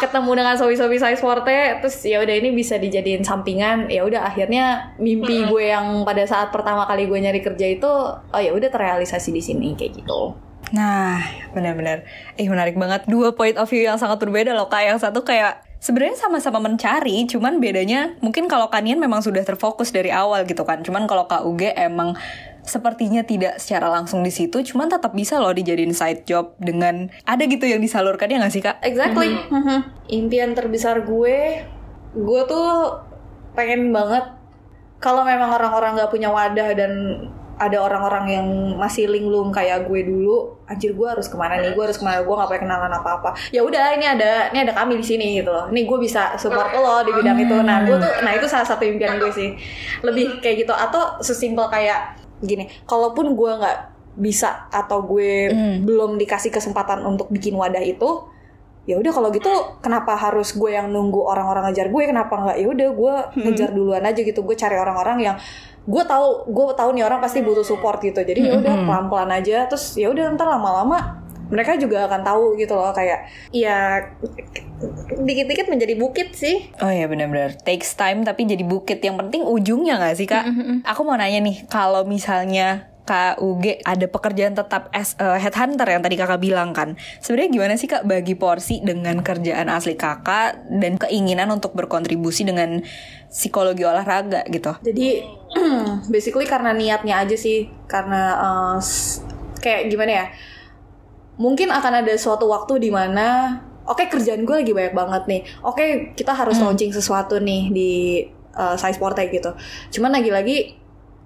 ketemu 0.00 0.30
dengan 0.42 0.54
sobi-sobi 0.56 0.96
saya 0.96 1.14
sporte 1.14 1.78
terus 1.84 2.00
ya 2.02 2.18
udah 2.24 2.34
ini 2.34 2.50
bisa 2.56 2.80
dijadiin 2.80 3.22
sampingan 3.22 3.86
ya 3.92 4.02
udah 4.02 4.26
akhirnya 4.26 4.96
mimpi 4.96 5.46
gue 5.46 5.64
yang 5.70 6.02
pada 6.02 6.24
saat 6.24 6.48
pertama 6.50 6.88
kali 6.88 7.06
gue 7.06 7.18
nyari 7.20 7.40
kerja 7.44 7.66
itu 7.68 7.90
oh 8.16 8.40
ya 8.40 8.50
udah 8.50 8.68
terrealisasi 8.72 9.30
di 9.30 9.42
sini 9.42 9.68
kayak 9.76 10.02
gitu 10.02 10.49
Nah, 10.70 11.22
benar-benar. 11.50 12.06
Eh, 12.38 12.46
menarik 12.46 12.78
banget. 12.78 13.06
Dua 13.10 13.34
point 13.34 13.58
of 13.58 13.66
view 13.66 13.82
yang 13.82 13.98
sangat 13.98 14.22
berbeda 14.22 14.54
loh, 14.54 14.70
Kak. 14.70 14.86
Yang 14.86 14.98
satu 15.02 15.26
kayak 15.26 15.66
sebenarnya 15.82 16.16
sama-sama 16.20 16.62
mencari, 16.62 17.26
cuman 17.26 17.58
bedanya 17.58 18.14
mungkin 18.20 18.46
kalau 18.46 18.68
Kanian 18.70 19.00
memang 19.00 19.24
sudah 19.24 19.42
terfokus 19.42 19.90
dari 19.90 20.12
awal 20.12 20.46
gitu 20.46 20.62
kan. 20.62 20.84
Cuman 20.84 21.08
kalau 21.10 21.26
Kak 21.26 21.42
Uge 21.48 21.72
emang 21.74 22.14
sepertinya 22.60 23.24
tidak 23.24 23.58
secara 23.58 23.88
langsung 23.88 24.20
di 24.20 24.30
situ, 24.30 24.60
cuman 24.62 24.92
tetap 24.92 25.16
bisa 25.16 25.40
loh 25.40 25.50
dijadiin 25.50 25.96
side 25.96 26.28
job 26.28 26.54
dengan 26.60 27.08
ada 27.24 27.42
gitu 27.48 27.64
yang 27.66 27.80
disalurkan 27.80 28.30
ya 28.30 28.38
nggak 28.38 28.52
sih, 28.52 28.62
Kak? 28.62 28.84
Exactly. 28.84 29.32
Mhm. 29.32 29.78
Impian 30.12 30.52
terbesar 30.52 31.02
gue, 31.02 31.66
gue 32.14 32.40
tuh 32.46 32.68
pengen 33.56 33.90
banget 33.90 34.22
kalau 35.00 35.24
memang 35.24 35.50
orang-orang 35.56 35.96
nggak 35.96 36.12
punya 36.12 36.28
wadah 36.28 36.70
dan 36.76 36.92
ada 37.60 37.76
orang-orang 37.76 38.24
yang 38.32 38.46
masih 38.80 39.04
linglung 39.04 39.52
kayak 39.52 39.84
gue 39.84 40.00
dulu, 40.08 40.64
anjir 40.64 40.96
gue 40.96 41.04
harus 41.04 41.28
ke 41.28 41.36
mana 41.36 41.60
nih? 41.60 41.76
Gue 41.76 41.84
harus 41.84 42.00
ke 42.00 42.04
mana? 42.08 42.24
Gue 42.24 42.32
nggak 42.32 42.48
punya 42.48 42.62
kenalan 42.64 42.88
apa-apa. 42.88 43.36
Ya 43.52 43.60
udah, 43.60 43.92
ini 44.00 44.08
ada, 44.08 44.48
ini 44.48 44.64
ada 44.64 44.72
kami 44.72 44.96
di 44.96 45.04
sini 45.04 45.36
gitu 45.36 45.52
loh. 45.52 45.68
Nih 45.68 45.84
gue 45.84 45.98
bisa 46.00 46.40
support 46.40 46.72
lo 46.72 47.04
di 47.04 47.12
bidang 47.12 47.36
itu. 47.36 47.52
Nah 47.60 47.84
gue 47.84 48.00
tuh, 48.00 48.12
nah 48.24 48.32
itu 48.32 48.48
salah 48.48 48.64
satu 48.64 48.88
impian 48.88 49.20
gue 49.20 49.28
sih. 49.28 49.52
Lebih 50.00 50.40
kayak 50.40 50.64
gitu 50.64 50.72
atau 50.72 51.20
sesimpel 51.20 51.68
kayak 51.68 52.16
gini. 52.40 52.64
Kalaupun 52.88 53.36
gue 53.36 53.52
nggak 53.60 53.78
bisa 54.16 54.72
atau 54.72 55.04
gue 55.04 55.52
belum 55.84 56.16
dikasih 56.16 56.48
kesempatan 56.48 57.04
untuk 57.04 57.28
bikin 57.28 57.52
wadah 57.60 57.84
itu, 57.84 58.24
ya 58.88 58.96
udah 58.96 59.12
kalau 59.12 59.28
gitu 59.30 59.52
kenapa 59.84 60.16
harus 60.16 60.56
gue 60.56 60.72
yang 60.72 60.88
nunggu 60.88 61.20
orang-orang 61.20 61.68
ngejar 61.68 61.92
gue 61.92 62.02
kenapa 62.08 62.32
nggak 62.32 62.56
ya 62.58 62.66
udah 62.66 62.88
gue 62.90 63.14
ngejar 63.44 63.70
duluan 63.76 64.02
aja 64.02 64.18
gitu 64.24 64.40
gue 64.40 64.56
cari 64.56 64.74
orang-orang 64.80 65.18
yang 65.20 65.36
gue 65.90 66.04
tahu 66.06 66.46
gue 66.46 66.64
tahu 66.78 66.94
nih 66.94 67.02
orang 67.02 67.18
pasti 67.18 67.42
butuh 67.42 67.66
support 67.66 67.98
gitu. 67.98 68.22
Jadi 68.22 68.46
ya 68.46 68.62
udah 68.62 68.86
pelan-pelan 68.86 69.34
aja. 69.34 69.66
Terus 69.66 69.98
ya 69.98 70.06
udah 70.14 70.30
ntar 70.38 70.46
lama-lama 70.46 71.18
mereka 71.50 71.74
juga 71.74 72.06
akan 72.06 72.22
tahu 72.22 72.54
gitu 72.62 72.78
loh 72.78 72.94
kayak 72.94 73.26
ya 73.50 73.98
dikit-dikit 75.18 75.66
menjadi 75.66 75.98
bukit 75.98 76.38
sih. 76.38 76.70
Oh 76.78 76.86
iya 76.86 77.10
benar-benar 77.10 77.58
takes 77.66 77.98
time 77.98 78.22
tapi 78.22 78.46
jadi 78.46 78.62
bukit. 78.62 79.02
Yang 79.02 79.26
penting 79.26 79.42
ujungnya 79.42 79.98
nggak 79.98 80.14
sih 80.14 80.30
kak? 80.30 80.46
Aku 80.86 81.02
mau 81.02 81.18
nanya 81.18 81.42
nih 81.42 81.66
kalau 81.66 82.06
misalnya 82.06 82.86
Kak 83.00 83.42
UG 83.42 83.82
ada 83.82 84.06
pekerjaan 84.06 84.54
tetap 84.54 84.86
as 84.94 85.18
a 85.18 85.34
headhunter 85.34 85.82
yang 85.82 85.98
tadi 85.98 86.14
kakak 86.14 86.38
bilang 86.38 86.70
kan 86.70 86.94
sebenarnya 87.18 87.50
gimana 87.50 87.74
sih 87.74 87.90
kak 87.90 88.06
bagi 88.06 88.38
porsi 88.38 88.78
dengan 88.86 89.18
kerjaan 89.18 89.66
asli 89.66 89.98
kakak 89.98 90.70
dan 90.78 90.94
keinginan 90.94 91.50
untuk 91.50 91.74
berkontribusi 91.74 92.46
dengan 92.46 92.86
psikologi 93.26 93.82
olahraga 93.82 94.46
gitu? 94.46 94.78
Jadi 94.86 95.26
basically 96.14 96.46
karena 96.46 96.70
niatnya 96.74 97.22
aja 97.22 97.36
sih 97.36 97.66
karena 97.90 98.38
uh, 98.38 98.78
kayak 99.58 99.90
gimana 99.90 100.12
ya 100.12 100.26
mungkin 101.40 101.72
akan 101.72 102.04
ada 102.04 102.14
suatu 102.14 102.46
waktu 102.48 102.78
di 102.78 102.90
mana 102.92 103.58
oke 103.88 104.06
kerjaan 104.06 104.44
gue 104.44 104.56
lagi 104.62 104.72
banyak 104.76 104.94
banget 104.94 105.22
nih 105.26 105.42
oke 105.64 106.14
kita 106.14 106.32
harus 106.36 106.60
launching 106.60 106.92
sesuatu 106.92 107.40
nih 107.40 107.62
di 107.72 107.92
uh, 108.56 108.76
size 108.76 108.98
porte 108.98 109.22
gitu. 109.30 109.50
Cuman 109.98 110.10
lagi-lagi 110.14 110.78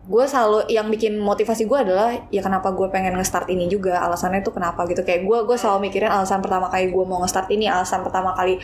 gue 0.04 0.24
selalu 0.28 0.68
yang 0.68 0.92
bikin 0.92 1.16
motivasi 1.16 1.64
gue 1.64 1.78
adalah 1.80 2.12
ya 2.28 2.44
kenapa 2.44 2.76
gue 2.76 2.92
pengen 2.92 3.16
nge-start 3.16 3.48
ini 3.48 3.72
juga 3.72 4.04
alasannya 4.04 4.44
tuh 4.44 4.52
kenapa 4.52 4.84
gitu. 4.90 5.00
Kayak 5.00 5.24
gue 5.24 5.38
gue 5.48 5.56
selalu 5.56 5.88
mikirin 5.88 6.12
alasan 6.12 6.44
pertama 6.44 6.68
kali 6.68 6.92
gue 6.92 7.04
mau 7.04 7.24
nge-start 7.24 7.48
ini 7.52 7.66
alasan 7.70 8.04
pertama 8.04 8.36
kali 8.36 8.60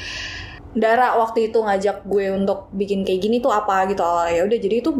Dara 0.70 1.18
waktu 1.18 1.50
itu 1.50 1.58
ngajak 1.58 2.06
gue 2.06 2.30
untuk 2.30 2.70
bikin 2.70 3.02
kayak 3.02 3.20
gini 3.26 3.42
tuh 3.42 3.50
apa 3.50 3.90
gitu 3.90 4.06
awalnya 4.06 4.38
ya 4.38 4.42
udah 4.46 4.58
jadi 4.62 4.76
itu 4.78 4.90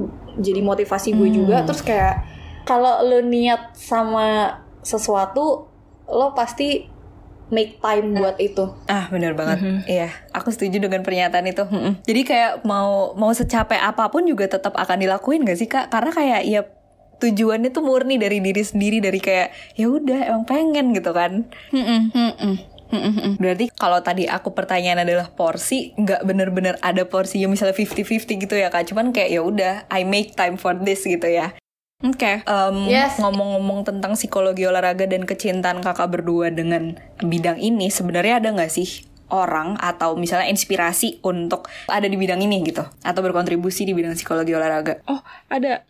jadi 0.43 0.61
motivasi 0.67 1.15
gue 1.15 1.31
juga 1.31 1.63
terus 1.63 1.87
kayak 1.87 2.27
kalau 2.67 3.07
lo 3.07 3.23
niat 3.23 3.75
sama 3.79 4.59
sesuatu 4.83 5.71
lo 6.11 6.35
pasti 6.35 6.91
make 7.51 7.79
time 7.83 8.15
buat 8.19 8.39
itu 8.39 8.63
Ah 8.87 9.11
bener 9.11 9.35
banget, 9.35 9.59
iya. 9.91 10.09
Aku 10.31 10.55
setuju 10.55 10.79
dengan 10.79 11.03
pernyataan 11.03 11.51
itu. 11.51 11.67
Mm-mm. 11.67 11.99
Jadi 12.07 12.23
kayak 12.23 12.63
mau 12.63 13.11
mau 13.19 13.35
secapek 13.35 13.79
apa 13.79 14.07
pun 14.07 14.23
juga 14.23 14.47
tetap 14.47 14.79
akan 14.79 15.03
dilakuin 15.03 15.43
gak 15.43 15.59
sih 15.59 15.67
kak? 15.67 15.91
Karena 15.91 16.15
kayak 16.15 16.43
ya 16.47 16.63
tujuannya 17.21 17.71
tuh 17.75 17.85
murni 17.85 18.17
dari 18.17 18.41
diri 18.41 18.65
sendiri 18.65 18.99
dari 19.05 19.21
kayak 19.21 19.77
ya 19.77 19.87
udah 19.93 20.31
emang 20.31 20.45
pengen 20.49 20.97
gitu 20.97 21.13
kan. 21.13 21.51
Mm-mm, 21.75 22.15
mm-mm, 22.15 22.33
mm-mm. 22.39 22.55
Berarti 23.38 23.70
kalau 23.74 24.03
tadi 24.03 24.26
aku 24.26 24.53
pertanyaan 24.53 25.03
adalah 25.07 25.31
porsi, 25.33 25.94
nggak 25.96 26.26
bener-bener 26.26 26.74
ada 26.83 27.07
porsi 27.07 27.40
yang 27.42 27.55
misalnya 27.55 27.74
50-50 27.74 28.42
gitu 28.42 28.55
ya 28.59 28.68
kak. 28.68 28.90
Cuman 28.90 29.14
kayak 29.14 29.31
ya 29.31 29.40
udah 29.40 29.74
I 29.88 30.03
make 30.03 30.35
time 30.35 30.59
for 30.59 30.74
this 30.76 31.07
gitu 31.07 31.31
ya. 31.31 31.55
Oke, 32.00 32.40
em, 32.40 32.76
Yes. 32.88 33.20
ngomong-ngomong 33.20 33.85
tentang 33.85 34.16
psikologi 34.16 34.64
olahraga 34.64 35.05
dan 35.05 35.29
kecintaan 35.29 35.85
kakak 35.85 36.09
berdua 36.09 36.48
dengan 36.48 36.96
bidang 37.20 37.61
ini, 37.61 37.92
sebenarnya 37.92 38.40
ada 38.40 38.57
nggak 38.57 38.72
sih 38.72 39.05
orang 39.29 39.76
atau 39.76 40.16
misalnya 40.16 40.48
inspirasi 40.48 41.20
untuk 41.20 41.68
ada 41.92 42.09
di 42.09 42.16
bidang 42.16 42.40
ini 42.40 42.64
gitu, 42.64 42.88
atau 43.05 43.20
berkontribusi 43.20 43.85
di 43.85 43.92
bidang 43.92 44.16
psikologi 44.16 44.57
olahraga? 44.57 45.05
Oh, 45.12 45.20
ada 45.53 45.85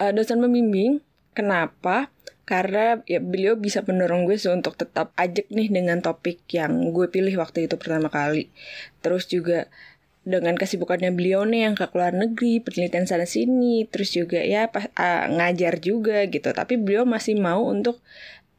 uh, 0.00 0.10
dosen 0.16 0.40
pembimbing. 0.40 1.04
Kenapa? 1.36 2.08
Karena 2.50 2.98
ya 3.06 3.22
beliau 3.22 3.54
bisa 3.54 3.86
mendorong 3.86 4.26
gue 4.26 4.34
untuk 4.50 4.74
tetap 4.74 5.14
ajak 5.14 5.46
nih 5.54 5.70
dengan 5.70 6.02
topik 6.02 6.42
yang 6.50 6.90
gue 6.90 7.06
pilih 7.06 7.38
waktu 7.38 7.70
itu 7.70 7.78
pertama 7.78 8.10
kali. 8.10 8.50
Terus 9.06 9.30
juga 9.30 9.70
dengan 10.26 10.58
kesibukannya 10.58 11.14
beliau 11.14 11.46
nih 11.46 11.70
yang 11.70 11.74
ke 11.78 11.86
luar 11.94 12.10
negeri, 12.10 12.58
penelitian 12.58 13.06
sana 13.06 13.22
sini, 13.22 13.86
terus 13.86 14.10
juga 14.10 14.42
ya 14.42 14.66
pas 14.66 14.90
uh, 14.98 15.30
ngajar 15.30 15.78
juga 15.78 16.26
gitu. 16.26 16.50
Tapi 16.50 16.74
beliau 16.74 17.06
masih 17.06 17.38
mau 17.38 17.62
untuk 17.62 18.02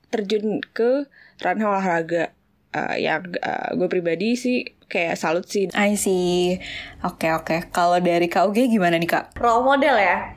terjun 0.07 0.63
ke 0.71 1.11
ranah 1.43 1.75
olahraga. 1.75 2.31
Uh, 2.71 2.95
yang 2.95 3.27
uh, 3.43 3.75
gue 3.75 3.91
pribadi 3.91 4.39
sih 4.39 4.63
kayak 4.87 5.19
salut 5.19 5.43
sih 5.43 5.67
I 5.75 5.99
see. 5.99 6.55
Oke 7.03 7.27
oke. 7.35 7.67
Kalau 7.75 7.99
dari 7.99 8.31
KUG 8.31 8.71
gimana 8.71 8.95
nih 8.95 9.11
kak? 9.11 9.35
role 9.35 9.67
model 9.67 9.99
ya 9.99 10.31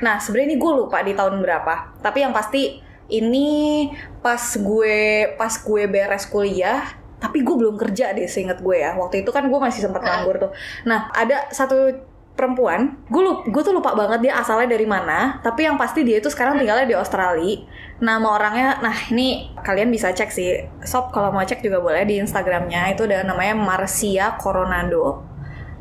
nah 0.00 0.16
sebenarnya 0.20 0.52
ini 0.52 0.56
gue 0.56 0.72
lupa 0.72 1.04
di 1.04 1.12
tahun 1.12 1.40
berapa 1.40 2.00
tapi 2.00 2.24
yang 2.24 2.32
pasti 2.32 2.83
ini 3.08 3.90
pas 4.24 4.40
gue 4.56 5.28
pas 5.36 5.52
gue 5.52 5.82
beres 5.84 6.24
kuliah 6.28 6.96
tapi 7.20 7.40
gue 7.40 7.56
belum 7.56 7.80
kerja 7.80 8.12
deh 8.12 8.28
seinget 8.28 8.60
gue 8.60 8.76
ya. 8.84 8.92
Waktu 9.00 9.24
itu 9.24 9.30
kan 9.32 9.48
gue 9.48 9.56
masih 9.56 9.80
sempat 9.80 10.04
nganggur 10.04 10.36
tuh. 10.36 10.52
Nah 10.84 11.08
ada 11.16 11.48
satu 11.48 12.12
perempuan 12.34 12.98
gue 13.06 13.22
lup, 13.22 13.46
gue 13.46 13.62
tuh 13.62 13.70
lupa 13.70 13.94
banget 13.94 14.26
dia 14.26 14.34
asalnya 14.34 14.74
dari 14.74 14.90
mana 14.90 15.38
tapi 15.38 15.70
yang 15.70 15.78
pasti 15.78 16.02
dia 16.02 16.18
itu 16.18 16.26
sekarang 16.26 16.58
tinggalnya 16.58 16.84
di 16.84 16.96
Australia. 16.98 17.64
Nama 18.02 18.26
orangnya 18.26 18.68
nah 18.82 18.96
ini 19.08 19.54
kalian 19.62 19.88
bisa 19.88 20.12
cek 20.12 20.28
sih. 20.28 20.68
Sob 20.84 21.14
kalau 21.14 21.30
mau 21.32 21.46
cek 21.46 21.62
juga 21.64 21.80
boleh 21.80 22.04
di 22.04 22.20
Instagramnya. 22.20 22.92
Itu 22.92 23.06
ada 23.08 23.24
namanya 23.24 23.54
Marcia 23.56 24.34
Coronado. 24.36 25.22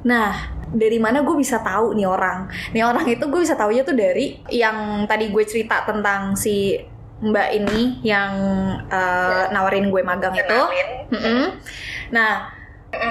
Nah, 0.03 0.35
dari 0.73 0.99
mana 0.99 1.23
gue 1.23 1.35
bisa 1.37 1.63
tahu 1.63 1.95
nih 1.95 2.05
orang? 2.05 2.49
Nih 2.75 2.83
orang 2.83 3.05
itu 3.07 3.23
gue 3.29 3.41
bisa 3.41 3.55
taunya 3.55 3.81
tuh 3.85 3.95
dari 3.95 4.41
yang 4.51 5.07
tadi 5.07 5.31
gue 5.31 5.43
cerita 5.47 5.85
tentang 5.87 6.35
si 6.35 6.75
Mbak 7.23 7.49
ini 7.55 7.81
yang 8.03 8.31
eh, 8.91 9.43
nawarin 9.55 9.87
gue 9.87 10.01
magang 10.03 10.35
itu. 10.35 10.59
Nah, 12.11 12.51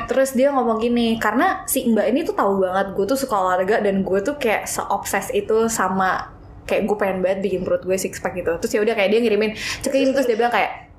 terus 0.07 0.37
dia 0.37 0.53
ngomong 0.53 0.79
gini, 0.79 1.17
karena 1.17 1.65
si 1.65 1.89
Mbak 1.89 2.07
ini 2.13 2.21
tuh 2.23 2.37
tahu 2.37 2.63
banget 2.63 2.93
gue 2.93 3.05
tuh 3.09 3.19
suka 3.19 3.35
olahraga 3.35 3.81
dan 3.81 4.05
gue 4.05 4.19
tuh 4.21 4.37
kayak 4.37 4.69
seobses 4.69 5.33
itu 5.33 5.67
sama 5.73 6.31
kayak 6.69 6.87
gue 6.87 6.97
pengen 7.01 7.19
banget 7.25 7.39
bikin 7.43 7.67
perut 7.67 7.83
gue 7.83 7.97
six 7.99 8.21
pack 8.23 8.37
gitu. 8.39 8.53
Terus 8.61 8.73
ya 8.77 8.81
udah 8.85 8.95
kayak 8.95 9.11
dia 9.11 9.21
ngirimin 9.25 9.53
cekin 9.83 10.13
terus 10.15 10.29
dia 10.29 10.37
bilang 10.37 10.55
kayak 10.55 10.93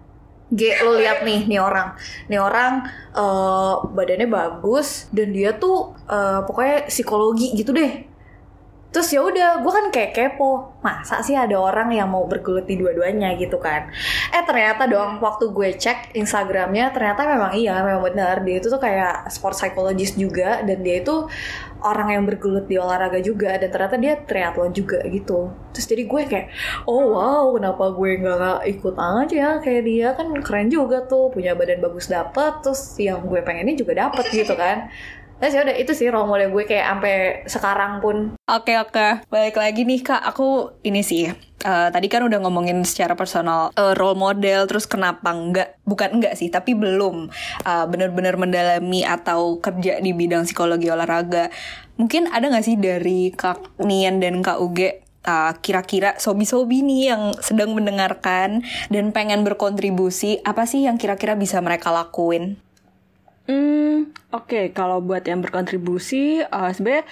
G 0.53 0.69
lo 0.85 0.99
lihat 0.99 1.23
nih 1.25 1.47
nih 1.47 1.57
orang. 1.57 1.95
Nih 2.27 2.37
orang 2.41 2.83
eh, 3.15 3.73
badannya 3.93 4.27
bagus 4.27 5.07
dan 5.15 5.31
dia 5.31 5.55
tuh 5.55 5.95
eh, 6.09 6.43
pokoknya 6.43 6.91
psikologi 6.91 7.55
gitu 7.55 7.71
deh 7.71 8.12
terus 8.93 9.09
ya 9.09 9.25
udah 9.25 9.65
gue 9.65 9.71
kan 9.73 9.85
kayak 9.89 10.11
kepo 10.13 10.77
masa 10.85 11.25
sih 11.25 11.33
ada 11.33 11.57
orang 11.57 11.89
yang 11.89 12.13
mau 12.13 12.29
bergelut 12.29 12.69
di 12.69 12.77
dua-duanya 12.77 13.33
gitu 13.41 13.57
kan? 13.57 13.89
Eh 14.29 14.43
ternyata 14.45 14.85
dong 14.85 15.17
waktu 15.17 15.49
gue 15.49 15.69
cek 15.73 16.13
instagramnya 16.13 16.93
ternyata 16.93 17.25
memang 17.25 17.57
iya 17.57 17.81
memang 17.81 18.05
benar. 18.05 18.45
Dia 18.45 18.61
itu 18.61 18.69
tuh 18.69 18.77
kayak 18.77 19.33
sport 19.33 19.57
psychologist 19.57 20.13
juga 20.13 20.61
dan 20.61 20.85
dia 20.85 21.01
itu 21.01 21.25
orang 21.81 22.15
yang 22.15 22.23
bergelut 22.29 22.69
di 22.69 22.77
olahraga 22.77 23.17
juga 23.19 23.57
dan 23.57 23.73
ternyata 23.73 23.97
dia 23.97 24.13
triathlon 24.21 24.71
juga 24.77 25.01
gitu. 25.09 25.49
Terus 25.73 25.85
jadi 25.89 26.03
gue 26.05 26.21
kayak 26.29 26.47
oh 26.85 27.17
wow 27.17 27.49
kenapa 27.57 27.97
gue 27.97 28.09
nggak 28.21 28.59
ikut 28.77 28.95
aja 28.95 29.33
ya? 29.33 29.51
Kayak 29.57 29.83
dia 29.89 30.07
kan 30.13 30.27
keren 30.45 30.69
juga 30.69 31.01
tuh 31.09 31.33
punya 31.33 31.57
badan 31.57 31.81
bagus 31.81 32.13
dapet 32.13 32.61
terus 32.61 32.93
yang 33.01 33.25
gue 33.25 33.41
pengennya 33.41 33.73
juga 33.73 34.05
dapet 34.05 34.29
gitu 34.29 34.53
kan 34.53 34.93
terus 35.43 35.59
ya 35.59 35.67
udah 35.67 35.75
itu 35.75 35.91
sih 35.91 36.07
role 36.07 36.31
model 36.31 36.55
gue 36.55 36.63
kayak 36.63 36.87
sampai 36.87 37.15
sekarang 37.51 37.99
pun 37.99 38.31
Oke 38.47 38.79
oke, 38.79 39.27
balik 39.27 39.59
lagi 39.59 39.83
nih 39.83 40.03
kak. 40.03 40.19
Aku 40.35 40.75
ini 40.83 40.99
sih, 40.99 41.31
eh, 41.31 41.87
tadi 41.91 42.07
kan 42.11 42.27
udah 42.27 42.43
ngomongin 42.43 42.83
secara 42.83 43.15
personal 43.15 43.71
eh, 43.71 43.95
role 43.95 44.19
model, 44.19 44.67
terus 44.67 44.83
kenapa 44.83 45.31
enggak? 45.31 45.79
Bukan 45.87 46.19
enggak 46.19 46.35
sih, 46.35 46.51
tapi 46.51 46.75
belum 46.75 47.31
eh, 47.63 47.85
bener-bener 47.87 48.35
mendalami 48.35 49.07
atau 49.07 49.63
kerja 49.63 50.03
di 50.03 50.11
bidang 50.11 50.43
psikologi 50.43 50.91
olahraga. 50.91 51.51
Mungkin 51.95 52.31
ada 52.31 52.51
nggak 52.51 52.67
sih 52.67 52.75
dari 52.75 53.31
kak 53.31 53.79
Nian 53.79 54.19
dan 54.19 54.43
kak 54.43 54.59
Uge 54.59 55.03
uh, 55.27 55.55
kira-kira 55.63 56.19
sobi-sobi 56.19 56.83
nih 56.83 57.15
yang 57.15 57.35
sedang 57.39 57.71
mendengarkan 57.71 58.63
dan 58.91 59.15
pengen 59.15 59.47
berkontribusi, 59.47 60.43
apa 60.43 60.67
sih 60.67 60.85
yang 60.85 60.99
kira-kira 60.99 61.35
bisa 61.39 61.59
mereka 61.63 61.91
lakuin? 61.91 62.59
Hmm, 63.43 64.07
oke. 64.31 64.71
Kalau 64.71 65.03
buat 65.03 65.23
yang 65.27 65.43
berkontribusi, 65.43 66.43
eh, 66.47 66.71
sebenarnya 66.71 67.03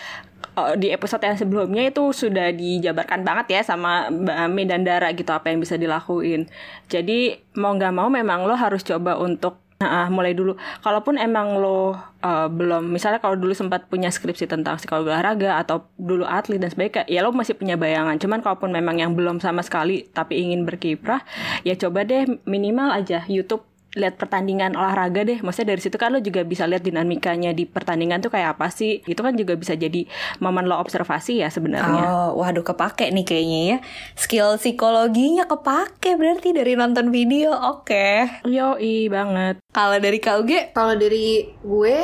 eh, 0.55 0.73
di 0.79 0.87
episode 0.95 1.23
yang 1.27 1.35
sebelumnya 1.35 1.83
itu 1.91 2.03
sudah 2.15 2.55
dijabarkan 2.55 3.27
banget 3.27 3.59
ya 3.59 3.61
sama 3.67 4.07
Mbak 4.07 4.37
Ami 4.47 4.63
dan 4.63 4.87
Dara 4.87 5.11
gitu 5.11 5.31
apa 5.35 5.51
yang 5.51 5.59
bisa 5.59 5.75
dilakuin. 5.75 6.47
Jadi 6.87 7.35
mau 7.59 7.75
nggak 7.75 7.93
mau 7.95 8.07
memang 8.07 8.47
lo 8.47 8.55
harus 8.55 8.83
coba 8.83 9.19
untuk 9.19 9.59
Nah, 9.81 10.13
mulai 10.13 10.37
dulu. 10.37 10.53
Kalaupun 10.85 11.17
emang 11.17 11.57
lo 11.57 11.97
eh, 12.21 12.47
belum, 12.53 12.93
misalnya 12.93 13.17
kalau 13.17 13.33
dulu 13.33 13.49
sempat 13.57 13.89
punya 13.89 14.13
skripsi 14.13 14.45
tentang 14.45 14.77
psikologi 14.77 15.09
olahraga 15.09 15.57
atau 15.57 15.89
dulu 15.97 16.21
atlet 16.21 16.61
dan 16.61 16.69
sebagainya, 16.69 17.09
ya 17.09 17.25
lo 17.25 17.33
masih 17.33 17.57
punya 17.57 17.81
bayangan. 17.81 18.13
Cuman 18.21 18.45
kalaupun 18.45 18.69
memang 18.69 19.01
yang 19.01 19.17
belum 19.17 19.41
sama 19.41 19.65
sekali 19.65 20.05
tapi 20.13 20.37
ingin 20.37 20.69
berkiprah, 20.69 21.25
ya 21.65 21.73
coba 21.73 22.05
deh 22.05 22.29
minimal 22.45 22.93
aja 22.93 23.25
YouTube 23.25 23.65
lihat 23.91 24.15
pertandingan 24.15 24.79
olahraga 24.79 25.27
deh. 25.27 25.43
Maksudnya 25.43 25.75
dari 25.75 25.81
situ 25.83 25.99
kan 25.99 26.15
lo 26.15 26.23
juga 26.23 26.47
bisa 26.47 26.63
lihat 26.63 26.83
dinamikanya 26.83 27.51
di 27.51 27.67
pertandingan 27.67 28.23
tuh 28.23 28.31
kayak 28.31 28.55
apa 28.55 28.71
sih. 28.71 29.03
Itu 29.03 29.19
kan 29.19 29.35
juga 29.35 29.59
bisa 29.59 29.75
jadi 29.75 30.07
momen 30.39 30.67
lo 30.67 30.79
observasi 30.79 31.43
ya 31.43 31.51
sebenarnya. 31.51 32.31
Oh, 32.31 32.39
waduh 32.39 32.63
kepake 32.63 33.11
nih 33.11 33.25
kayaknya 33.27 33.59
ya. 33.75 33.77
Skill 34.15 34.55
psikologinya 34.55 35.43
kepake 35.43 36.15
berarti 36.15 36.55
dari 36.55 36.79
nonton 36.79 37.11
video. 37.11 37.51
Oke. 37.51 38.47
Yoi 38.47 39.11
banget. 39.11 39.59
Kalau 39.75 39.97
dari 39.99 40.19
KUG, 40.23 40.51
Kalau 40.71 40.95
dari 40.95 41.51
gue 41.59 41.97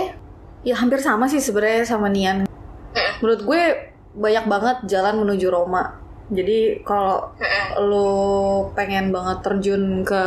ya 0.68 0.76
hampir 0.76 1.00
sama 1.00 1.32
sih 1.32 1.40
sebenarnya 1.40 1.88
sama 1.88 2.12
Nian. 2.12 2.44
Menurut 3.24 3.42
gue 3.48 3.62
banyak 4.18 4.46
banget 4.50 4.78
jalan 4.92 5.24
menuju 5.24 5.48
Roma. 5.48 6.04
Jadi 6.28 6.84
kalau 6.84 7.32
lo 7.80 8.12
pengen 8.76 9.16
banget 9.16 9.40
terjun 9.48 10.04
ke 10.04 10.24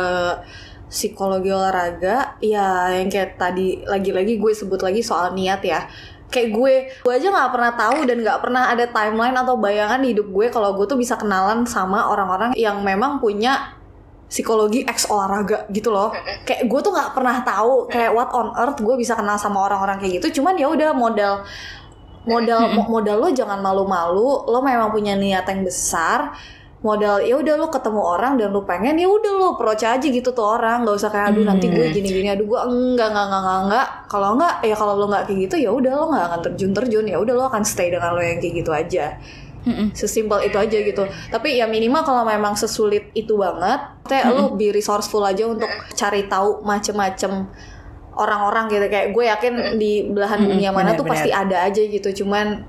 psikologi 0.91 1.47
olahraga, 1.47 2.35
ya 2.43 2.91
yang 2.91 3.07
kayak 3.07 3.39
tadi 3.39 3.79
lagi-lagi 3.87 4.35
gue 4.35 4.51
sebut 4.51 4.83
lagi 4.83 4.99
soal 4.99 5.31
niat 5.31 5.63
ya. 5.63 5.87
Kayak 6.27 6.49
gue, 6.51 6.73
gue 7.03 7.13
aja 7.15 7.27
nggak 7.31 7.51
pernah 7.51 7.71
tahu 7.75 7.97
dan 8.07 8.19
nggak 8.19 8.39
pernah 8.43 8.63
ada 8.71 8.85
timeline 8.91 9.35
atau 9.35 9.55
bayangan 9.55 10.03
di 10.03 10.11
hidup 10.15 10.27
gue 10.27 10.47
kalau 10.51 10.75
gue 10.75 10.83
tuh 10.87 10.99
bisa 10.99 11.15
kenalan 11.15 11.63
sama 11.63 12.11
orang-orang 12.11 12.51
yang 12.59 12.83
memang 12.83 13.23
punya 13.23 13.79
psikologi 14.31 14.87
ex 14.87 15.11
olahraga 15.11 15.67
gitu 15.71 15.91
loh. 15.91 16.15
Kayak 16.47 16.71
gue 16.71 16.79
tuh 16.79 16.91
nggak 16.95 17.11
pernah 17.11 17.43
tahu 17.43 17.91
kayak 17.91 18.11
what 18.15 18.31
on 18.31 18.55
earth 18.55 18.79
gue 18.79 18.95
bisa 18.95 19.15
kenal 19.15 19.35
sama 19.35 19.67
orang-orang 19.67 19.99
kayak 19.99 20.23
gitu. 20.23 20.39
Cuman 20.39 20.55
ya 20.55 20.71
udah 20.71 20.95
modal 20.95 21.43
modal 22.23 22.71
mo- 22.71 22.87
modal 22.87 23.27
lo 23.27 23.29
jangan 23.35 23.59
malu-malu. 23.59 24.47
Lo 24.47 24.63
memang 24.63 24.87
punya 24.87 25.19
niat 25.19 25.43
yang 25.51 25.67
besar 25.67 26.31
modal 26.81 27.21
ya 27.21 27.37
udah 27.37 27.61
lo 27.61 27.69
ketemu 27.69 28.01
orang 28.01 28.41
dan 28.41 28.49
lo 28.49 28.65
pengen 28.65 28.97
ya 28.97 29.05
udah 29.05 29.31
lo 29.37 29.45
approach 29.53 29.85
aja 29.85 30.01
gitu 30.01 30.33
tuh 30.33 30.45
orang. 30.57 30.81
Nggak 30.81 30.95
usah 30.97 31.09
kayak 31.13 31.37
aduh 31.37 31.45
nanti 31.45 31.69
gue 31.69 31.93
gini-gini 31.93 32.33
aduh 32.33 32.45
gue 32.49 32.61
enggak 32.65 33.13
enggak 33.13 33.25
enggak 33.29 33.41
enggak, 33.41 33.61
enggak. 33.69 33.87
kalau 34.09 34.29
enggak 34.33 34.53
ya 34.65 34.75
kalau 34.75 34.93
lo 34.97 35.05
nggak 35.05 35.23
kayak 35.29 35.39
gitu 35.45 35.55
ya 35.61 35.69
udah 35.69 35.93
lo 35.93 36.05
nggak 36.09 36.25
akan 36.25 36.39
terjun 36.49 36.71
terjun 36.73 37.05
ya 37.05 37.17
udah 37.21 37.33
lo 37.37 37.43
akan 37.53 37.61
stay 37.61 37.93
dengan 37.93 38.17
lo 38.17 38.21
yang 38.21 38.41
kayak 38.41 38.53
gitu 38.65 38.71
aja. 38.73 39.05
Sesimpel 39.93 40.49
itu 40.49 40.57
aja 40.57 40.73
gitu. 40.73 41.05
Tapi 41.29 41.61
ya 41.61 41.69
minimal 41.69 42.01
kalau 42.01 42.25
memang 42.25 42.57
sesulit 42.57 43.13
itu 43.13 43.37
banget 43.37 44.01
kayak 44.09 44.33
lu 44.33 44.57
be 44.57 44.73
resourceful 44.73 45.21
aja 45.21 45.45
untuk 45.45 45.69
cari 45.93 46.25
tahu 46.25 46.65
macem-macem 46.65 47.45
orang-orang 48.17 48.73
gitu. 48.73 48.89
Kayak 48.89 49.07
gue 49.13 49.23
yakin 49.29 49.53
di 49.77 50.09
belahan 50.09 50.49
dunia 50.49 50.73
mana 50.73 50.97
tuh 50.97 51.05
benar-benar. 51.05 51.13
pasti 51.13 51.29
ada 51.29 51.57
aja 51.61 51.81
gitu. 51.85 52.25
Cuman 52.25 52.65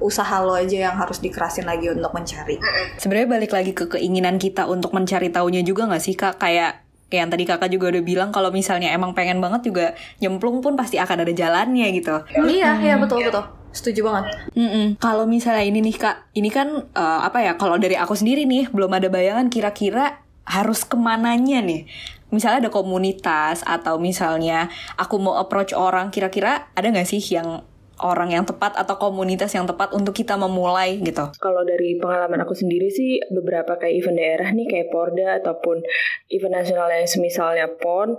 usaha 0.00 0.42
lo 0.44 0.54
aja 0.54 0.90
yang 0.90 0.96
harus 0.96 1.18
dikerasin 1.22 1.64
lagi 1.64 1.88
untuk 1.88 2.12
mencari 2.12 2.60
sebenarnya 3.00 3.28
balik 3.28 3.52
lagi 3.52 3.72
ke 3.72 3.88
keinginan 3.88 4.36
kita 4.36 4.68
untuk 4.68 4.92
mencari 4.92 5.32
taunya 5.32 5.64
juga 5.64 5.88
nggak 5.88 6.02
sih 6.02 6.14
kak? 6.14 6.40
Kayak 6.40 6.86
kayak 7.06 7.22
yang 7.22 7.30
tadi 7.30 7.44
kakak 7.46 7.70
juga 7.70 7.86
udah 7.94 8.02
bilang 8.02 8.30
kalau 8.34 8.50
misalnya 8.50 8.90
emang 8.90 9.14
pengen 9.14 9.38
banget 9.38 9.70
juga 9.70 9.86
nyemplung 10.18 10.58
pun 10.58 10.74
pasti 10.74 10.98
akan 10.98 11.22
ada 11.22 11.32
jalannya 11.32 11.86
gitu. 11.94 12.18
iya 12.50 12.74
iya 12.82 12.98
betul 12.98 13.22
betul 13.22 13.46
setuju 13.70 14.08
banget 14.10 14.24
Mm-mm. 14.56 14.98
Kalau 14.98 15.28
misalnya 15.28 15.62
ini 15.62 15.84
nih 15.84 15.96
kak, 16.00 16.32
ini 16.34 16.48
kan 16.48 16.88
eh, 16.96 17.20
apa 17.22 17.44
ya? 17.44 17.52
Kalau 17.60 17.76
dari 17.78 17.94
aku 17.94 18.16
sendiri 18.16 18.48
nih 18.48 18.72
belum 18.72 18.90
ada 18.90 19.06
bayangan 19.12 19.52
kira-kira 19.52 20.24
harus 20.48 20.82
ke 20.82 20.96
mananya 20.98 21.60
nih. 21.60 21.84
Misalnya 22.32 22.66
ada 22.66 22.72
komunitas 22.74 23.62
atau 23.62 24.02
misalnya 24.02 24.66
aku 24.98 25.20
mau 25.22 25.38
approach 25.38 25.76
orang, 25.76 26.10
kira-kira 26.10 26.66
ada 26.74 26.90
nggak 26.90 27.06
sih 27.06 27.22
yang 27.22 27.62
orang 28.00 28.32
yang 28.32 28.44
tepat 28.44 28.76
atau 28.76 29.00
komunitas 29.00 29.52
yang 29.56 29.64
tepat 29.64 29.92
untuk 29.96 30.12
kita 30.12 30.36
memulai 30.36 31.00
gitu? 31.00 31.32
Kalau 31.40 31.62
dari 31.64 31.96
pengalaman 31.96 32.44
aku 32.44 32.52
sendiri 32.52 32.92
sih 32.92 33.20
beberapa 33.32 33.80
kayak 33.80 33.94
event 33.96 34.18
daerah 34.20 34.48
nih 34.52 34.66
kayak 34.68 34.88
Porda 34.92 35.40
ataupun 35.40 35.80
event 36.28 36.54
nasional 36.60 36.88
yang 36.92 37.08
semisalnya 37.08 37.66
PON. 37.80 38.16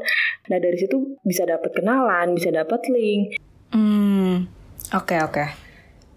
Nah 0.49 0.57
dari 0.57 0.77
situ 0.81 1.21
bisa 1.21 1.45
dapat 1.45 1.73
kenalan, 1.77 2.33
bisa 2.33 2.49
dapat 2.49 2.81
link. 2.89 3.37
Hmm, 3.73 4.49
oke 4.95 5.15
oke. 5.21 5.45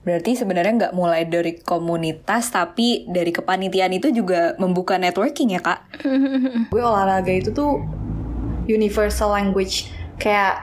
Berarti 0.01 0.33
sebenarnya 0.33 0.73
nggak 0.89 0.97
mulai 0.97 1.29
dari 1.29 1.61
komunitas, 1.61 2.49
tapi 2.49 3.05
dari 3.05 3.37
kepanitiaan 3.37 3.93
itu 3.93 4.09
juga 4.09 4.57
membuka 4.57 4.97
networking 4.97 5.53
ya 5.53 5.61
kak? 5.61 5.85
gue 6.73 6.83
olahraga 6.83 7.29
itu 7.29 7.53
tuh 7.53 7.85
universal 8.65 9.37
language 9.37 9.93
kayak 10.17 10.57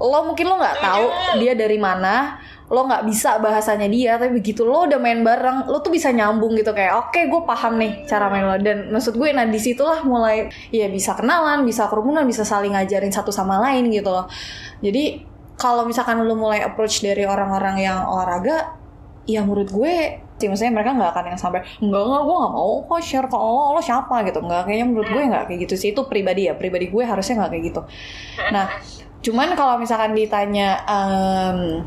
lo 0.00 0.20
mungkin 0.24 0.46
lo 0.48 0.56
nggak 0.56 0.78
tahu 0.80 1.06
dia 1.42 1.52
dari 1.52 1.76
mana 1.76 2.40
lo 2.70 2.86
nggak 2.86 3.02
bisa 3.02 3.42
bahasanya 3.42 3.90
dia 3.90 4.14
tapi 4.14 4.38
begitu 4.38 4.62
lo 4.62 4.86
udah 4.86 5.02
main 5.02 5.26
bareng 5.26 5.66
lo 5.66 5.82
tuh 5.82 5.90
bisa 5.90 6.14
nyambung 6.14 6.54
gitu 6.54 6.70
kayak 6.70 7.02
oke 7.02 7.18
gue 7.18 7.40
paham 7.42 7.74
nih 7.82 8.06
cara 8.06 8.30
main 8.30 8.46
lo. 8.46 8.54
Dan 8.62 8.94
maksud 8.94 9.18
gue 9.18 9.28
nah 9.34 9.42
di 9.42 9.58
situlah 9.58 10.06
mulai 10.06 10.46
ya 10.70 10.86
bisa 10.86 11.18
kenalan 11.18 11.66
bisa 11.66 11.90
kerumunan 11.90 12.22
bisa 12.22 12.46
saling 12.46 12.78
ngajarin 12.78 13.10
satu 13.10 13.34
sama 13.34 13.58
lain 13.58 13.90
gitu 13.90 14.14
loh. 14.14 14.30
Jadi 14.78 15.26
kalau 15.58 15.82
misalkan 15.82 16.22
lo 16.22 16.38
mulai 16.38 16.62
approach 16.62 17.02
dari 17.02 17.26
orang-orang 17.26 17.82
yang 17.82 18.06
olahraga 18.06 18.78
ya 19.26 19.42
menurut 19.42 19.68
gue 19.74 19.94
sih 20.40 20.48
maksudnya 20.48 20.72
mereka 20.72 20.96
nggak 20.96 21.10
akan 21.12 21.24
yang 21.36 21.40
sampai 21.42 21.60
enggak 21.84 22.00
enggak 22.00 22.22
gue 22.24 22.36
nggak 22.38 22.54
mau 22.54 22.72
kok 22.86 23.00
share 23.02 23.26
ke 23.26 23.34
lo 23.34 23.74
lo 23.74 23.82
siapa? 23.82 24.14
Gitu. 24.22 24.38
Enggak 24.46 24.70
kayaknya 24.70 24.86
menurut 24.86 25.10
gue 25.10 25.22
nggak 25.26 25.44
kayak 25.50 25.58
gitu 25.66 25.74
sih. 25.74 25.90
Itu 25.90 26.06
pribadi 26.06 26.46
ya 26.46 26.54
pribadi 26.54 26.86
gue 26.86 27.02
harusnya 27.02 27.34
nggak 27.42 27.50
kayak 27.50 27.64
gitu. 27.66 27.82
Nah 28.54 28.70
cuman 29.20 29.52
kalau 29.52 29.76
misalkan 29.76 30.16
ditanya 30.16 30.80
em, 30.88 31.84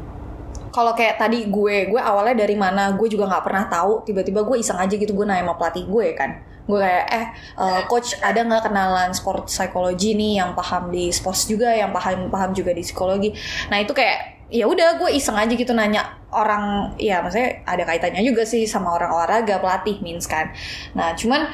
kalau 0.73 0.97
kayak 0.97 1.21
tadi 1.21 1.45
gue 1.53 1.93
gue 1.93 2.01
awalnya 2.01 2.43
dari 2.43 2.57
mana 2.57 2.97
gue 2.97 3.05
juga 3.05 3.29
nggak 3.29 3.45
pernah 3.45 3.63
tahu. 3.69 4.01
Tiba-tiba 4.09 4.41
gue 4.41 4.57
iseng 4.57 4.81
aja 4.81 4.89
gitu 4.97 5.13
gue 5.13 5.25
nanya 5.25 5.45
sama 5.45 5.53
pelatih 5.61 5.85
gue 5.85 6.07
kan. 6.17 6.41
Gue 6.65 6.81
kayak 6.81 7.05
eh 7.13 7.25
eh, 7.61 7.81
coach 7.85 8.17
ada 8.17 8.41
nggak 8.41 8.65
kenalan 8.65 9.13
sport 9.13 9.45
psychology 9.53 10.17
nih 10.17 10.41
yang 10.41 10.57
paham 10.57 10.89
di 10.89 11.13
sports 11.13 11.45
juga 11.45 11.69
yang 11.77 11.93
paham 11.93 12.33
paham 12.33 12.57
juga 12.57 12.73
di 12.73 12.81
psikologi? 12.81 13.29
Nah 13.69 13.77
itu 13.85 13.93
kayak 13.93 14.32
ya 14.53 14.69
udah 14.69 15.01
gue 15.01 15.09
iseng 15.17 15.33
aja 15.33 15.49
gitu 15.49 15.73
nanya 15.73 16.05
orang 16.29 16.93
ya 17.01 17.25
maksudnya 17.25 17.65
ada 17.65 17.81
kaitannya 17.81 18.21
juga 18.21 18.45
sih 18.45 18.69
sama 18.69 18.93
orang 18.93 19.09
olahraga 19.09 19.57
pelatih 19.57 19.97
means 20.05 20.29
kan. 20.29 20.53
Nah 20.93 21.17
cuman 21.17 21.49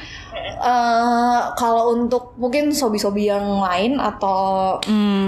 eh 0.60 1.40
kalau 1.56 1.96
untuk 1.96 2.36
mungkin 2.36 2.76
sobi-sobi 2.76 3.32
yang 3.32 3.64
lain 3.64 3.96
atau 3.96 4.76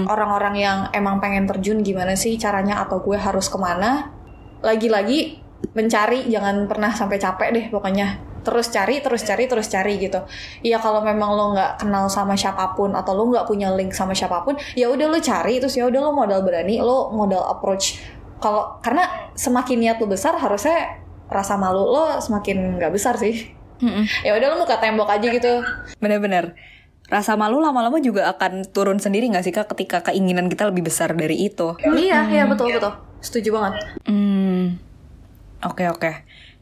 orang-orang 0.05 0.55
yang 0.61 0.77
emang 0.93 1.17
pengen 1.17 1.49
terjun 1.49 1.81
gimana 1.81 2.13
sih 2.13 2.37
caranya? 2.37 2.85
Atau 2.85 3.01
gue 3.01 3.17
harus 3.17 3.49
ke 3.49 3.57
mana? 3.57 4.13
Lagi-lagi 4.61 5.41
mencari 5.73 6.29
jangan 6.29 6.69
pernah 6.69 6.93
sampai 6.93 7.17
capek 7.17 7.49
deh 7.55 7.65
pokoknya 7.73 8.32
terus 8.43 8.67
cari 8.69 8.99
terus 8.99 9.23
cari 9.23 9.47
terus 9.47 9.67
cari 9.71 9.97
gitu. 9.97 10.19
Iya 10.61 10.77
kalau 10.83 11.01
memang 11.01 11.33
lo 11.33 11.55
nggak 11.55 11.81
kenal 11.81 12.11
sama 12.11 12.35
siapa 12.35 12.75
pun 12.75 12.91
atau 12.93 13.15
lo 13.15 13.31
nggak 13.31 13.47
punya 13.47 13.71
link 13.73 13.95
sama 13.95 14.11
siapa 14.11 14.43
pun 14.43 14.59
ya 14.75 14.91
udah 14.91 15.07
lo 15.07 15.17
cari 15.23 15.63
terus 15.63 15.79
ya 15.79 15.87
udah 15.87 15.99
lo 16.03 16.11
modal 16.11 16.43
berani 16.43 16.83
lo 16.83 17.09
modal 17.09 17.41
approach. 17.47 18.03
Kalau 18.43 18.77
karena 18.83 19.31
semakin 19.33 19.79
niat 19.79 19.97
lo 20.03 20.11
besar 20.11 20.35
harusnya 20.35 20.99
rasa 21.31 21.55
malu 21.55 21.87
lo 21.87 22.19
semakin 22.19 22.77
nggak 22.77 22.91
besar 22.91 23.15
sih. 23.15 23.55
Ya 24.23 24.35
udah 24.35 24.47
lo 24.53 24.55
muka 24.63 24.79
tembok 24.79 25.09
aja 25.09 25.27
gitu. 25.27 25.63
Bener-bener. 25.99 26.55
Rasa 27.11 27.35
malu 27.35 27.59
lama-lama 27.59 27.99
juga 27.99 28.31
akan 28.31 28.63
turun 28.71 28.97
sendiri 28.97 29.27
nggak 29.27 29.43
sih 29.43 29.51
kak 29.51 29.67
ketika 29.75 30.07
keinginan 30.07 30.47
kita 30.47 30.71
lebih 30.71 30.87
besar 30.87 31.11
dari 31.11 31.35
itu? 31.35 31.75
iya 31.99 32.23
iya 32.31 32.47
betul 32.47 32.71
betul. 32.71 32.95
Setuju 33.19 33.55
banget. 33.55 33.73
Hmm, 34.07 34.79
oke 35.63 35.83
oke. 35.91 36.11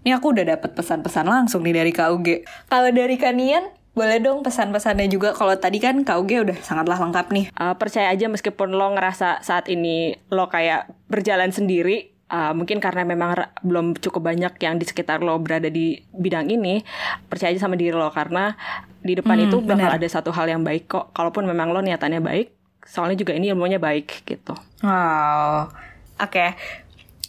Ini 0.02 0.12
aku 0.14 0.32
udah 0.32 0.46
dapat 0.50 0.74
pesan-pesan 0.74 1.26
langsung 1.26 1.62
nih 1.62 1.76
dari 1.76 1.92
KUG. 1.92 2.28
Kalau 2.66 2.90
dari 2.90 3.16
Kanian, 3.16 3.62
boleh 3.92 4.18
dong 4.18 4.42
pesan-pesannya 4.42 5.06
juga. 5.08 5.32
Kalau 5.32 5.54
tadi 5.56 5.78
kan 5.78 6.02
KUG 6.02 6.32
udah 6.42 6.58
sangatlah 6.60 6.98
lengkap 6.98 7.28
nih. 7.30 7.46
Uh, 7.54 7.74
percaya 7.74 8.10
aja 8.10 8.26
meskipun 8.26 8.72
lo 8.72 8.90
ngerasa 8.92 9.42
saat 9.42 9.68
ini 9.68 10.14
lo 10.28 10.48
kayak 10.48 10.90
berjalan 11.06 11.50
sendiri 11.50 12.10
uh, 12.28 12.50
mungkin 12.52 12.80
karena 12.80 13.04
memang 13.04 13.36
belum 13.62 13.94
cukup 13.96 14.26
banyak 14.26 14.58
yang 14.58 14.76
di 14.76 14.86
sekitar 14.86 15.20
lo 15.20 15.38
berada 15.38 15.68
di 15.68 16.00
bidang 16.10 16.50
ini 16.50 16.82
percaya 17.24 17.52
aja 17.52 17.62
sama 17.62 17.76
diri 17.76 17.92
lo 17.92 18.10
karena 18.10 18.56
di 18.98 19.14
depan 19.14 19.36
Hmm, 19.36 19.46
itu 19.46 19.58
bakal 19.60 19.86
benar. 19.88 19.98
ada 19.98 20.08
satu 20.08 20.32
hal 20.32 20.48
yang 20.48 20.62
baik 20.62 20.88
kok 20.88 21.12
kalaupun 21.12 21.44
memang 21.44 21.70
lo 21.70 21.82
niatannya 21.82 22.22
baik 22.22 22.48
soalnya 22.82 23.14
juga 23.16 23.34
ini 23.34 23.50
ilmunya 23.50 23.78
baik 23.78 24.24
gitu 24.24 24.56
Wow, 24.82 25.70
oke. 26.18 26.46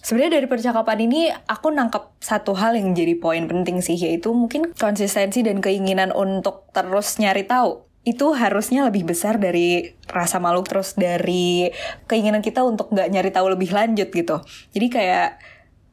Sebenarnya 0.03 0.43
dari 0.43 0.51
percakapan 0.51 0.99
ini 1.07 1.31
aku 1.31 1.71
nangkep 1.71 2.19
satu 2.19 2.59
hal 2.59 2.75
yang 2.75 2.91
jadi 2.91 3.15
poin 3.15 3.47
penting 3.47 3.79
sih 3.79 3.95
yaitu 3.95 4.35
mungkin 4.35 4.75
konsistensi 4.75 5.47
dan 5.47 5.63
keinginan 5.63 6.11
untuk 6.11 6.67
terus 6.75 7.23
nyari 7.23 7.47
tahu. 7.47 7.87
Itu 8.03 8.35
harusnya 8.35 8.83
lebih 8.83 9.07
besar 9.07 9.39
dari 9.39 9.95
rasa 10.11 10.43
malu 10.43 10.67
terus 10.67 10.99
dari 10.99 11.71
keinginan 12.11 12.43
kita 12.43 12.67
untuk 12.67 12.91
nggak 12.91 13.15
nyari 13.15 13.31
tahu 13.31 13.55
lebih 13.55 13.71
lanjut 13.71 14.11
gitu. 14.11 14.43
Jadi 14.75 14.87
kayak 14.91 15.39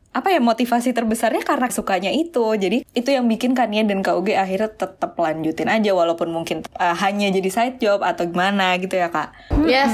apa 0.10 0.34
ya 0.34 0.42
motivasi 0.42 0.90
terbesarnya 0.90 1.46
karena 1.46 1.70
sukanya 1.70 2.10
itu. 2.10 2.42
Jadi 2.58 2.82
itu 2.98 3.10
yang 3.14 3.30
bikin 3.30 3.54
Kania 3.54 3.86
dan 3.86 4.02
KUG 4.02 4.34
akhirnya 4.34 4.74
tetap 4.74 5.14
lanjutin 5.22 5.70
aja 5.70 5.94
walaupun 5.94 6.34
mungkin 6.34 6.66
uh, 6.82 6.98
hanya 6.98 7.30
jadi 7.30 7.50
side 7.54 7.78
job 7.78 8.02
atau 8.02 8.26
gimana 8.26 8.74
gitu 8.82 8.98
ya 8.98 9.14
kak. 9.14 9.30
Yes. 9.70 9.94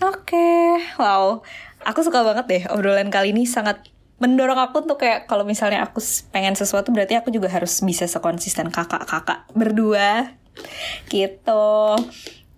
Oke, 0.00 0.80
wow. 0.96 1.44
Aku 1.86 2.04
suka 2.04 2.20
banget 2.20 2.44
deh 2.46 2.62
obrolan 2.72 3.08
kali 3.08 3.32
ini 3.32 3.48
sangat 3.48 3.80
mendorong 4.20 4.60
aku 4.60 4.84
untuk 4.84 5.00
kayak 5.00 5.24
kalau 5.24 5.48
misalnya 5.48 5.80
aku 5.80 5.98
pengen 6.28 6.52
sesuatu 6.52 6.92
berarti 6.92 7.16
aku 7.16 7.32
juga 7.32 7.48
harus 7.48 7.80
bisa 7.80 8.04
sekonsisten 8.04 8.68
kakak-kakak 8.68 9.48
berdua 9.56 10.36
gitu. 11.08 11.96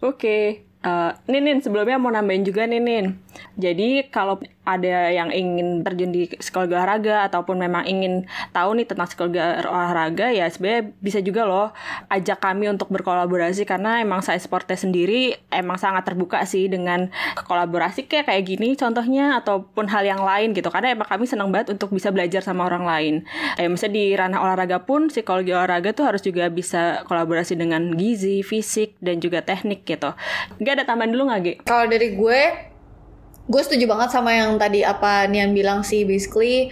oke 0.03 0.67
Uh, 0.83 1.15
Ninin 1.31 1.63
sebelumnya 1.63 1.95
mau 1.95 2.11
nambahin 2.11 2.43
juga 2.43 2.67
Ninin. 2.67 3.15
Jadi 3.57 4.09
kalau 4.09 4.41
ada 4.63 5.11
yang 5.11 5.35
ingin 5.35 5.83
terjun 5.83 6.15
di 6.15 6.31
psikologi 6.39 6.79
olahraga 6.79 7.27
ataupun 7.27 7.59
memang 7.59 7.83
ingin 7.83 8.31
tahu 8.55 8.79
nih 8.79 8.87
tentang 8.87 9.11
psikologi 9.11 9.43
olahraga 9.67 10.31
ya 10.31 10.47
sebenarnya 10.47 10.95
bisa 11.03 11.19
juga 11.19 11.43
loh 11.43 11.75
ajak 12.07 12.39
kami 12.39 12.71
untuk 12.71 12.87
berkolaborasi 12.95 13.67
karena 13.67 13.99
emang 13.99 14.23
saya 14.23 14.39
sportnya 14.39 14.79
sendiri 14.79 15.35
emang 15.51 15.83
sangat 15.83 16.07
terbuka 16.07 16.47
sih 16.47 16.71
dengan 16.71 17.11
kolaborasi 17.43 18.07
kayak 18.07 18.31
kayak 18.31 18.45
gini 18.47 18.79
contohnya 18.79 19.43
ataupun 19.43 19.91
hal 19.91 20.07
yang 20.07 20.23
lain 20.23 20.55
gitu 20.55 20.71
karena 20.71 20.95
emang 20.95 21.11
kami 21.11 21.27
senang 21.27 21.51
banget 21.51 21.75
untuk 21.75 21.91
bisa 21.91 22.15
belajar 22.15 22.47
sama 22.47 22.71
orang 22.71 22.87
lain. 22.87 23.15
Kayak 23.59 23.71
misalnya 23.75 23.95
di 23.99 24.05
ranah 24.15 24.41
olahraga 24.41 24.79
pun 24.87 25.11
psikologi 25.11 25.51
olahraga 25.51 25.91
tuh 25.91 26.07
harus 26.07 26.23
juga 26.23 26.47
bisa 26.49 27.03
kolaborasi 27.11 27.59
dengan 27.59 27.93
gizi, 27.99 28.47
fisik 28.47 28.95
dan 29.03 29.19
juga 29.19 29.43
teknik 29.43 29.83
gitu. 29.83 30.15
Gak 30.63 30.73
ada 30.79 30.85
tambahan 30.87 31.11
dulu 31.11 31.29
nggak, 31.29 31.41
Gi? 31.43 31.55
Kalau 31.67 31.85
dari 31.91 32.09
gue, 32.15 32.72
gue 33.49 33.63
setuju 33.63 33.91
banget 33.91 34.15
sama 34.15 34.31
yang 34.35 34.55
tadi 34.59 34.87
apa 34.87 35.27
Nian 35.27 35.51
bilang 35.57 35.83
sih, 35.83 36.07
basically 36.07 36.71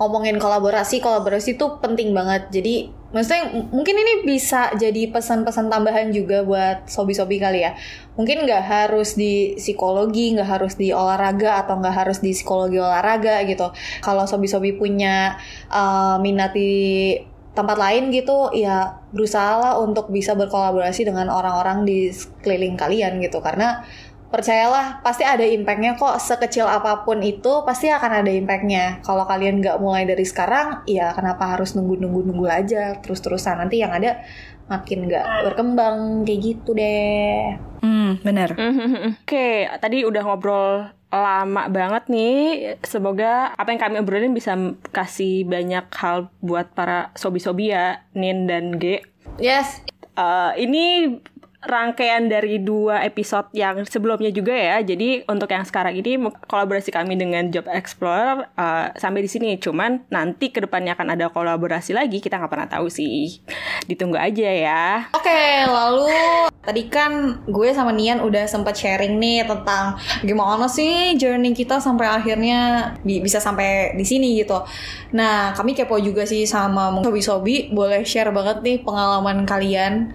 ngomongin 0.00 0.40
kolaborasi, 0.40 0.98
kolaborasi 0.98 1.54
itu 1.60 1.66
penting 1.78 2.10
banget. 2.16 2.48
Jadi 2.50 2.90
maksudnya 3.12 3.68
mungkin 3.70 3.96
ini 4.00 4.24
bisa 4.24 4.72
jadi 4.74 5.12
pesan-pesan 5.12 5.68
tambahan 5.68 6.10
juga 6.10 6.42
buat 6.42 6.88
sobi-sobi 6.88 7.38
kali 7.38 7.62
ya. 7.62 7.76
Mungkin 8.18 8.48
nggak 8.48 8.64
harus 8.64 9.14
di 9.14 9.54
psikologi, 9.60 10.32
nggak 10.34 10.48
harus 10.48 10.74
di 10.80 10.90
olahraga 10.90 11.62
atau 11.62 11.78
nggak 11.78 11.94
harus 11.94 12.18
di 12.24 12.32
psikologi 12.34 12.80
olahraga 12.80 13.44
gitu. 13.44 13.70
Kalau 14.02 14.24
sobi-sobi 14.24 14.74
punya 14.74 15.36
uh, 15.70 16.16
minat 16.18 16.56
di 16.56 16.72
tempat 17.52 17.76
lain 17.76 18.08
gitu 18.08 18.48
ya 18.56 18.96
berusaha 19.12 19.60
lah 19.60 19.72
untuk 19.76 20.08
bisa 20.08 20.32
berkolaborasi 20.32 21.04
dengan 21.04 21.28
orang-orang 21.28 21.84
di 21.84 22.08
sekeliling 22.08 22.80
kalian 22.80 23.20
gitu 23.20 23.44
karena 23.44 23.84
percayalah 24.32 25.04
pasti 25.04 25.28
ada 25.28 25.44
impactnya 25.44 26.00
kok 26.00 26.16
sekecil 26.16 26.64
apa 26.64 27.04
pun 27.04 27.20
itu 27.20 27.62
pasti 27.68 27.92
akan 27.92 28.24
ada 28.24 28.32
impactnya 28.32 29.04
kalau 29.04 29.28
kalian 29.28 29.60
nggak 29.60 29.76
mulai 29.76 30.08
dari 30.08 30.24
sekarang 30.24 30.80
ya 30.88 31.12
kenapa 31.12 31.52
harus 31.52 31.76
nunggu 31.76 32.00
nunggu 32.00 32.32
nunggu 32.32 32.48
aja 32.48 32.96
terus 33.04 33.20
terusan 33.20 33.60
nanti 33.60 33.84
yang 33.84 33.92
ada 33.92 34.24
makin 34.72 35.04
nggak 35.04 35.52
berkembang 35.52 36.24
kayak 36.24 36.40
gitu 36.40 36.72
deh 36.72 37.60
hmm 37.84 38.24
benar 38.24 38.56
oke 38.56 39.28
okay, 39.28 39.68
tadi 39.76 40.08
udah 40.08 40.22
ngobrol 40.24 40.88
lama 41.12 41.68
banget 41.68 42.08
nih. 42.08 42.36
Semoga 42.80 43.52
apa 43.52 43.68
yang 43.68 43.80
kami 43.84 44.00
obrolin 44.00 44.32
bisa 44.32 44.56
kasih 44.96 45.44
banyak 45.44 45.84
hal 45.92 46.32
buat 46.40 46.72
para 46.72 47.12
sobi-sobi 47.12 47.76
ya, 47.76 48.00
Nin 48.16 48.48
dan 48.48 48.80
G. 48.80 49.04
Yes. 49.36 49.84
Uh, 50.16 50.56
ini 50.56 51.20
rangkaian 51.62 52.26
dari 52.26 52.58
dua 52.58 53.06
episode 53.06 53.46
yang 53.54 53.86
sebelumnya 53.86 54.34
juga 54.34 54.50
ya. 54.50 54.82
Jadi 54.82 55.22
untuk 55.30 55.46
yang 55.46 55.62
sekarang 55.62 55.94
ini 55.94 56.18
kolaborasi 56.50 56.90
kami 56.90 57.14
dengan 57.14 57.48
Job 57.54 57.70
Explorer 57.70 58.50
uh, 58.58 58.90
sampai 58.98 59.22
di 59.22 59.30
sini. 59.30 59.50
Cuman 59.62 60.02
nanti 60.10 60.50
ke 60.50 60.58
depannya 60.58 60.98
akan 60.98 61.14
ada 61.14 61.30
kolaborasi 61.30 61.94
lagi. 61.94 62.18
Kita 62.18 62.42
nggak 62.42 62.50
pernah 62.50 62.68
tahu 62.68 62.90
sih. 62.90 63.38
Ditunggu 63.86 64.18
aja 64.18 64.50
ya. 64.50 65.06
Oke, 65.14 65.30
okay, 65.30 65.64
lalu 65.70 66.10
tadi 66.62 66.86
kan 66.90 67.42
gue 67.46 67.68
sama 67.74 67.94
Nian 67.94 68.22
udah 68.22 68.46
sempat 68.46 68.78
sharing 68.78 69.18
nih 69.18 69.42
tentang 69.46 69.98
gimana 70.22 70.70
sih 70.70 71.18
journey 71.18 71.50
kita 71.50 71.82
sampai 71.82 72.06
akhirnya 72.06 72.94
bisa 73.02 73.42
sampai 73.42 73.94
di 73.94 74.06
sini 74.06 74.38
gitu. 74.42 74.62
Nah, 75.14 75.54
kami 75.54 75.78
kepo 75.78 75.98
juga 76.02 76.26
sih 76.26 76.42
sama 76.42 76.90
sobi-sobi. 77.02 77.70
Boleh 77.70 78.02
share 78.02 78.34
banget 78.34 78.62
nih 78.66 78.76
pengalaman 78.82 79.46
kalian 79.46 80.10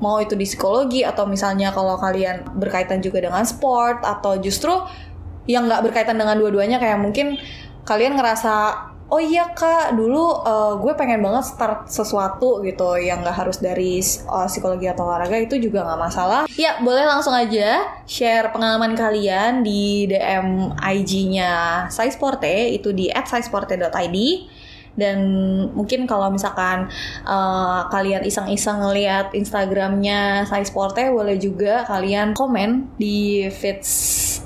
mau 0.00 0.18
itu 0.18 0.34
di 0.34 0.48
psikologi 0.48 1.04
atau 1.04 1.28
misalnya 1.28 1.70
kalau 1.70 2.00
kalian 2.00 2.56
berkaitan 2.56 3.04
juga 3.04 3.20
dengan 3.20 3.44
sport 3.44 4.02
atau 4.02 4.40
justru 4.40 4.72
yang 5.44 5.68
nggak 5.68 5.84
berkaitan 5.88 6.16
dengan 6.16 6.36
dua-duanya 6.40 6.80
kayak 6.80 6.98
mungkin 7.00 7.36
kalian 7.84 8.16
ngerasa 8.16 8.88
oh 9.10 9.18
iya 9.18 9.50
kak 9.50 9.98
dulu 9.98 10.46
uh, 10.46 10.78
gue 10.78 10.94
pengen 10.94 11.18
banget 11.20 11.50
start 11.50 11.90
sesuatu 11.90 12.62
gitu 12.62 12.94
yang 12.96 13.26
nggak 13.26 13.34
harus 13.34 13.58
dari 13.58 13.98
uh, 14.30 14.46
psikologi 14.46 14.86
atau 14.86 15.10
olahraga 15.10 15.36
itu 15.36 15.58
juga 15.58 15.82
nggak 15.82 16.00
masalah. 16.00 16.40
Ya 16.54 16.78
boleh 16.78 17.04
langsung 17.04 17.34
aja 17.34 17.90
share 18.06 18.54
pengalaman 18.54 18.94
kalian 18.94 19.66
di 19.66 20.06
DM 20.06 20.78
IG-nya 20.78 21.86
Saisporte 21.90 22.70
itu 22.70 22.94
di 22.94 23.10
@saisporte.id 23.10 24.16
dan 24.98 25.18
mungkin 25.74 26.06
kalau 26.06 26.30
misalkan 26.30 26.90
uh, 27.26 27.86
kalian 27.90 28.26
iseng-iseng 28.26 28.82
ngeliat 28.82 29.34
Instagramnya 29.34 30.46
Sai 30.46 30.66
Sporte 30.66 31.06
boleh 31.10 31.38
juga 31.38 31.86
kalian 31.86 32.34
komen 32.34 32.94
di 32.98 33.46
feeds 33.50 34.42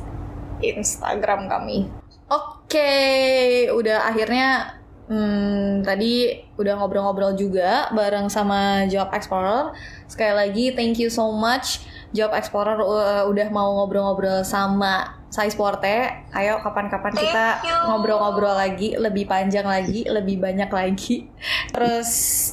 Instagram 0.64 1.48
kami. 1.48 1.88
Oke, 2.32 2.80
okay, 2.80 3.68
udah 3.68 4.08
akhirnya 4.08 4.80
Hmm, 5.04 5.84
tadi 5.84 6.32
udah 6.56 6.80
ngobrol-ngobrol 6.80 7.36
juga 7.36 7.92
bareng 7.92 8.32
sama 8.32 8.88
Job 8.88 9.12
Explorer. 9.12 9.76
Sekali 10.08 10.32
lagi, 10.32 10.64
thank 10.72 10.96
you 10.96 11.12
so 11.12 11.28
much 11.28 11.84
Job 12.16 12.32
Explorer 12.32 12.80
uh, 12.80 13.28
udah 13.28 13.52
mau 13.52 13.84
ngobrol-ngobrol 13.84 14.40
sama 14.48 15.12
Sai 15.34 15.50
Sporte. 15.50 16.30
Ayo 16.30 16.62
kapan-kapan 16.62 17.10
kita 17.10 17.46
ngobrol-ngobrol 17.90 18.54
lagi, 18.54 18.94
lebih 18.94 19.26
panjang 19.26 19.66
lagi, 19.66 20.06
lebih 20.06 20.38
banyak 20.38 20.70
lagi. 20.70 21.26
Terus, 21.74 22.10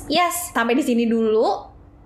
yes, 0.10 0.50
sampai 0.50 0.74
di 0.74 0.82
sini 0.82 1.06
dulu 1.06 1.46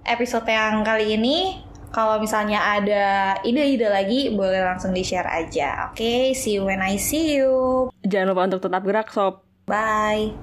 episode 0.04 0.44
yang 0.52 0.84
kali 0.84 1.16
ini. 1.16 1.64
Kalau 1.96 2.20
misalnya 2.20 2.60
ada 2.60 3.40
ide-ide 3.48 3.88
lagi, 3.88 4.28
boleh 4.36 4.60
langsung 4.68 4.92
di-share 4.92 5.32
aja. 5.32 5.96
Oke, 5.96 6.04
okay, 6.04 6.22
see 6.36 6.60
you 6.60 6.68
when 6.68 6.84
I 6.84 7.00
see 7.00 7.40
you. 7.40 7.88
Jangan 8.04 8.36
lupa 8.36 8.52
untuk 8.52 8.68
tetap 8.68 8.84
gerak, 8.84 9.08
sob. 9.16 9.48
Bye. 9.64 10.36